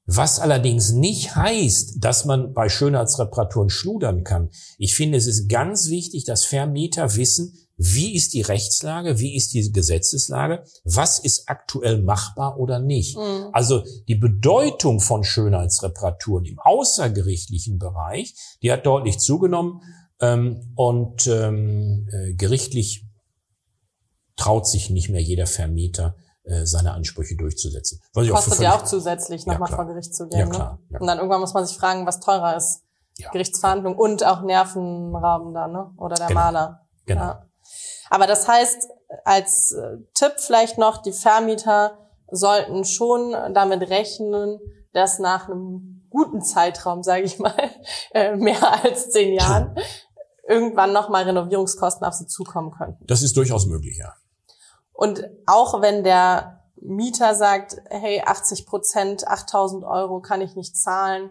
Was 0.09 0.39
allerdings 0.39 0.93
nicht 0.93 1.35
heißt, 1.35 1.97
dass 1.99 2.23
man 2.23 2.53
bei 2.53 2.69
Schönheitsreparaturen 2.69 3.69
schludern 3.69 4.23
kann. 4.23 4.49
Ich 4.77 4.95
finde, 4.95 5.17
es 5.17 5.27
ist 5.27 5.49
ganz 5.49 5.89
wichtig, 5.89 6.23
dass 6.23 6.45
Vermieter 6.45 7.17
wissen, 7.17 7.53
wie 7.75 8.15
ist 8.15 8.33
die 8.33 8.41
Rechtslage, 8.41 9.19
wie 9.19 9.35
ist 9.35 9.53
die 9.53 9.69
Gesetzeslage, 9.71 10.63
was 10.85 11.19
ist 11.19 11.49
aktuell 11.49 12.01
machbar 12.01 12.57
oder 12.57 12.79
nicht. 12.79 13.17
Mhm. 13.17 13.49
Also 13.51 13.83
die 14.07 14.15
Bedeutung 14.15 15.01
von 15.01 15.25
Schönheitsreparaturen 15.25 16.45
im 16.45 16.57
außergerichtlichen 16.57 17.77
Bereich, 17.77 18.33
die 18.63 18.71
hat 18.71 18.85
deutlich 18.85 19.19
zugenommen 19.19 19.81
ähm, 20.21 20.71
und 20.75 21.27
ähm, 21.27 22.07
äh, 22.11 22.33
gerichtlich 22.33 23.05
traut 24.37 24.67
sich 24.67 24.89
nicht 24.89 25.09
mehr 25.09 25.21
jeder 25.21 25.47
Vermieter, 25.47 26.15
äh, 26.47 26.65
seine 26.65 26.93
Ansprüche 26.93 27.35
durchzusetzen. 27.35 28.01
Was 28.13 28.27
Kostet 28.29 28.59
ja 28.59 28.75
auch 28.75 28.83
zusätzlich, 28.83 29.45
nochmal 29.45 29.69
ja, 29.69 29.75
vor 29.75 29.85
Gericht 29.85 30.15
zu 30.15 30.27
gehen. 30.27 30.39
Ja, 30.39 30.45
klar, 30.47 30.73
ne? 30.73 30.79
ja. 30.91 30.99
Und 30.99 31.07
dann 31.07 31.17
irgendwann 31.17 31.41
muss 31.41 31.53
man 31.53 31.65
sich 31.65 31.77
fragen, 31.77 32.05
was 32.05 32.19
teurer 32.19 32.55
ist. 32.55 32.83
Ja. 33.17 33.31
Gerichtsverhandlung 33.31 33.97
und 33.97 34.23
auch 34.23 34.43
Nervenraubender, 34.43 35.67
ne? 35.67 35.91
Oder 35.97 36.15
der 36.15 36.27
genau. 36.27 36.39
Maler. 36.39 36.87
Genau. 37.05 37.21
Ja. 37.21 37.45
Aber 38.09 38.27
das 38.27 38.47
heißt, 38.47 38.87
als 39.25 39.73
äh, 39.73 39.97
Tipp 40.13 40.33
vielleicht 40.37 40.77
noch, 40.77 41.01
die 41.01 41.11
Vermieter 41.11 41.97
sollten 42.29 42.85
schon 42.85 43.31
damit 43.53 43.89
rechnen, 43.89 44.59
dass 44.93 45.19
nach 45.19 45.49
einem 45.49 46.05
guten 46.09 46.41
Zeitraum, 46.41 47.03
sage 47.03 47.23
ich 47.23 47.39
mal, 47.39 47.55
äh, 48.11 48.35
mehr 48.35 48.83
als 48.83 49.11
zehn 49.11 49.33
Jahren, 49.33 49.75
irgendwann 50.47 50.93
nochmal 50.93 51.23
Renovierungskosten 51.23 52.05
auf 52.05 52.13
sie 52.13 52.27
zukommen 52.27 52.71
könnten. 52.71 53.05
Das 53.05 53.21
ist 53.21 53.35
durchaus 53.35 53.65
möglich, 53.65 53.97
ja. 53.97 54.13
Und 54.97 55.29
auch 55.45 55.79
wenn 55.81 56.03
der 56.03 56.63
Mieter 56.81 57.35
sagt, 57.35 57.77
hey, 57.89 58.23
80 58.25 58.65
Prozent, 58.65 59.27
8000 59.27 59.83
Euro 59.83 60.21
kann 60.21 60.41
ich 60.41 60.55
nicht 60.55 60.75
zahlen, 60.75 61.29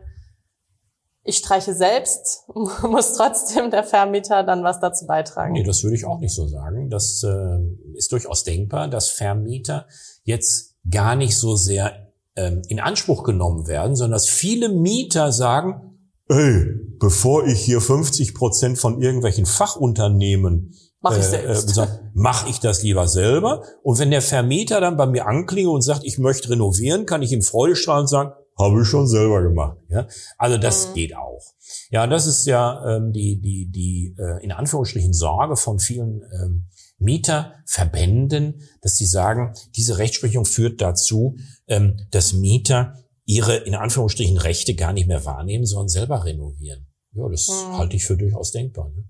ich 1.25 1.39
streiche 1.39 1.75
selbst, 1.75 2.45
muss 2.83 3.15
trotzdem 3.15 3.73
der 3.73 3.83
Vermieter 3.83 4.45
dann 4.45 4.63
was 4.63 4.79
dazu 4.79 5.07
beitragen. 5.07 5.55
Nee, 5.55 5.65
das 5.65 5.83
würde 5.83 5.97
ich 5.97 6.05
auch 6.05 6.21
nicht 6.21 6.33
so 6.33 6.47
sagen. 6.47 6.91
Das 6.91 7.25
äh, 7.25 7.59
ist 7.97 8.13
durchaus 8.13 8.45
denkbar, 8.45 8.87
dass 8.87 9.09
Vermieter 9.09 9.89
jetzt 10.23 10.77
gar 10.89 11.17
nicht 11.17 11.37
so 11.37 11.57
sehr 11.57 12.13
ähm, 12.37 12.63
in 12.69 12.79
Anspruch 12.79 13.25
genommen 13.25 13.67
werden, 13.67 13.97
sondern 13.97 14.13
dass 14.13 14.29
viele 14.29 14.69
Mieter 14.69 15.33
sagen, 15.33 15.99
ey, 16.29 16.67
bevor 17.01 17.45
ich 17.45 17.61
hier 17.61 17.81
50 17.81 18.33
Prozent 18.33 18.79
von 18.79 19.03
irgendwelchen 19.03 19.47
Fachunternehmen 19.47 20.73
Mach 21.01 21.13
ich 21.13 21.19
äh, 21.19 21.23
selbst. 21.23 21.79
Äh, 21.79 21.87
Mache 22.15 22.49
ich 22.49 22.61
das 22.61 22.83
lieber 22.83 23.07
selber. 23.09 23.63
Und 23.83 23.99
wenn 23.99 24.11
der 24.11 24.23
Vermieter 24.23 24.81
dann 24.81 24.97
bei 24.97 25.07
mir 25.07 25.27
anklingt 25.27 25.69
und 25.69 25.83
sagt, 25.83 26.05
ich 26.05 26.19
möchte 26.19 26.51
renovieren, 26.51 27.07
kann 27.07 27.23
ich 27.23 27.33
ihm 27.33 27.43
freudestrahlend 27.43 28.09
sagen, 28.09 28.33
habe 28.59 28.81
ich 28.81 28.89
schon 28.89 29.07
selber 29.07 29.43
gemacht. 29.43 29.77
Ja? 29.89 30.07
Also 30.39 30.57
das 30.57 30.89
mhm. 30.89 30.95
geht 30.95 31.17
auch. 31.17 31.43
Ja, 31.91 32.07
das 32.07 32.27
ist 32.27 32.47
ja 32.47 32.97
ähm, 32.97 33.13
die, 33.13 33.41
die, 33.41 33.71
die 33.71 34.15
äh, 34.19 34.43
in 34.43 34.53
Anführungsstrichen 34.53 35.13
Sorge 35.13 35.57
von 35.57 35.79
vielen 35.79 36.23
ähm, 36.43 36.67
Mieterverbänden, 36.99 38.63
dass 38.81 38.97
sie 38.97 39.07
sagen, 39.07 39.53
diese 39.75 39.99
Rechtsprechung 39.99 40.47
führt 40.47 40.81
dazu, 40.81 41.37
ähm, 41.67 41.97
dass 42.11 42.33
Mieter 42.33 42.95
ihre 43.27 43.57
in 43.57 43.75
Anführungsstrichen 43.75 44.39
Rechte 44.39 44.75
gar 44.75 44.93
nicht 44.93 45.09
mehr 45.09 45.25
wahrnehmen, 45.25 45.67
sondern 45.67 45.89
selber 45.89 46.25
renovieren. 46.25 46.87
Ja, 47.13 47.29
das 47.29 47.49
mhm. 47.49 47.77
halte 47.77 47.97
ich 47.97 48.05
für 48.05 48.17
durchaus 48.17 48.53
denkbar. 48.53 48.89
Ne? 48.91 49.05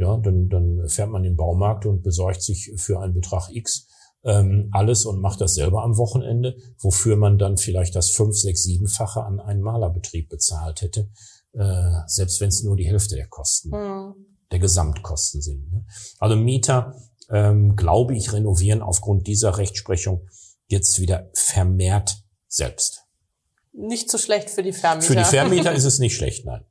Ja, 0.00 0.16
dann, 0.16 0.48
dann 0.48 0.88
fährt 0.88 1.10
man 1.10 1.24
in 1.24 1.32
den 1.32 1.36
Baumarkt 1.36 1.86
und 1.86 2.02
besorgt 2.02 2.42
sich 2.42 2.72
für 2.76 3.00
einen 3.00 3.14
Betrag 3.14 3.50
X 3.50 3.86
ähm, 4.24 4.68
alles 4.72 5.06
und 5.06 5.20
macht 5.20 5.40
das 5.40 5.54
selber 5.54 5.82
am 5.82 5.96
Wochenende, 5.96 6.56
wofür 6.78 7.16
man 7.16 7.38
dann 7.38 7.56
vielleicht 7.56 7.94
das 7.96 8.10
fünf, 8.10 8.36
sechs, 8.36 8.62
siebenfache 8.62 9.22
an 9.22 9.40
einen 9.40 9.62
Malerbetrieb 9.62 10.28
bezahlt 10.28 10.82
hätte, 10.82 11.08
äh, 11.52 11.90
selbst 12.06 12.40
wenn 12.40 12.48
es 12.48 12.62
nur 12.62 12.76
die 12.76 12.86
Hälfte 12.86 13.16
der 13.16 13.28
Kosten, 13.28 13.70
mhm. 13.70 14.14
der 14.50 14.58
Gesamtkosten 14.58 15.40
sind. 15.40 15.72
Ne? 15.72 15.84
Also 16.18 16.36
Mieter, 16.36 16.94
ähm, 17.30 17.76
glaube 17.76 18.14
ich, 18.14 18.32
renovieren 18.32 18.82
aufgrund 18.82 19.26
dieser 19.26 19.56
Rechtsprechung 19.56 20.28
jetzt 20.66 21.00
wieder 21.00 21.30
vermehrt 21.34 22.22
selbst. 22.46 23.06
Nicht 23.72 24.10
so 24.10 24.18
schlecht 24.18 24.50
für 24.50 24.62
die 24.62 24.72
Vermieter. 24.72 25.06
Für 25.06 25.16
die 25.16 25.24
Vermieter 25.24 25.72
ist 25.74 25.84
es 25.84 25.98
nicht 25.98 26.16
schlecht, 26.16 26.44
nein. 26.44 26.64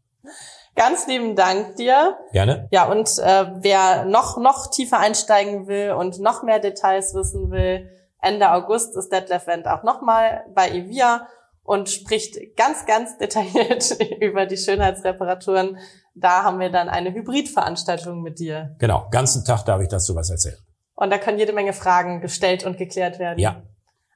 Ganz 0.76 1.08
lieben 1.08 1.36
Dank 1.36 1.76
dir. 1.76 2.18
Gerne. 2.32 2.68
Ja, 2.72 2.90
und 2.90 3.10
äh, 3.20 3.46
wer 3.62 4.06
noch, 4.06 4.38
noch 4.38 4.68
tiefer 4.70 5.00
einsteigen 5.00 5.68
will 5.68 5.92
und 5.92 6.20
noch 6.20 6.44
mehr 6.44 6.60
Details 6.60 7.14
wissen 7.14 7.52
will, 7.52 7.90
Ende 8.22 8.52
August 8.52 8.96
ist 8.96 9.12
Detlef 9.12 9.48
Wendt 9.48 9.68
auch 9.68 9.84
nochmal 9.84 10.46
bei 10.54 10.70
Evia 10.70 11.28
und 11.64 11.90
spricht 11.90 12.58
ganz, 12.58 12.86
ganz 12.86 13.18
detailliert 13.18 13.92
über 14.22 14.46
die 14.46 14.58
Schönheitsreparaturen. 14.58 15.78
Da 16.16 16.44
haben 16.44 16.60
wir 16.60 16.70
dann 16.70 16.90
eine 16.90 17.14
Hybridveranstaltung 17.14 18.22
mit 18.22 18.40
dir. 18.40 18.76
Genau, 18.80 19.08
ganzen 19.12 19.46
Tag 19.46 19.64
darf 19.66 19.82
ich 19.82 19.88
dazu 19.88 20.16
was 20.16 20.30
erzählen. 20.30 20.58
Und 20.96 21.12
da 21.12 21.18
können 21.18 21.40
jede 21.40 21.54
Menge 21.54 21.72
Fragen 21.72 22.20
gestellt 22.20 22.66
und 22.66 22.78
geklärt 22.78 23.20
werden. 23.20 23.40
Ja. 23.40 23.62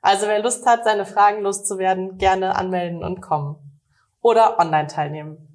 Also 0.02 0.28
wer 0.28 0.42
Lust 0.42 0.66
hat, 0.66 0.84
seine 0.84 1.06
Fragen 1.06 1.44
loszuwerden, 1.44 2.18
gerne 2.18 2.56
anmelden 2.56 3.04
und 3.04 3.22
kommen. 3.22 3.80
Oder 4.22 4.60
online 4.60 4.88
teilnehmen. 4.88 5.53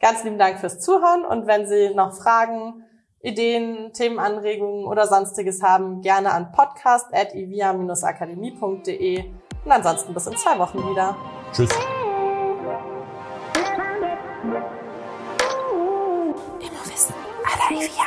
Ganz 0.00 0.22
lieben 0.22 0.38
Dank 0.38 0.60
fürs 0.60 0.78
Zuhören 0.78 1.24
und 1.24 1.48
wenn 1.48 1.66
Sie 1.66 1.92
noch 1.92 2.12
Fragen, 2.12 2.84
Ideen, 3.20 3.92
Themenanregungen 3.92 4.86
oder 4.86 5.08
sonstiges 5.08 5.60
haben, 5.60 6.02
gerne 6.02 6.30
an 6.32 6.52
podcast.ivia-akademie.de 6.52 9.24
und 9.64 9.72
ansonsten 9.72 10.14
bis 10.14 10.28
in 10.28 10.36
zwei 10.36 10.56
Wochen 10.60 10.78
wieder. 10.88 11.16
Tschüss. 11.52 11.70
Immer 16.60 16.84
wissen, 16.84 17.14
aller 17.44 17.70
Ivia 17.76 18.04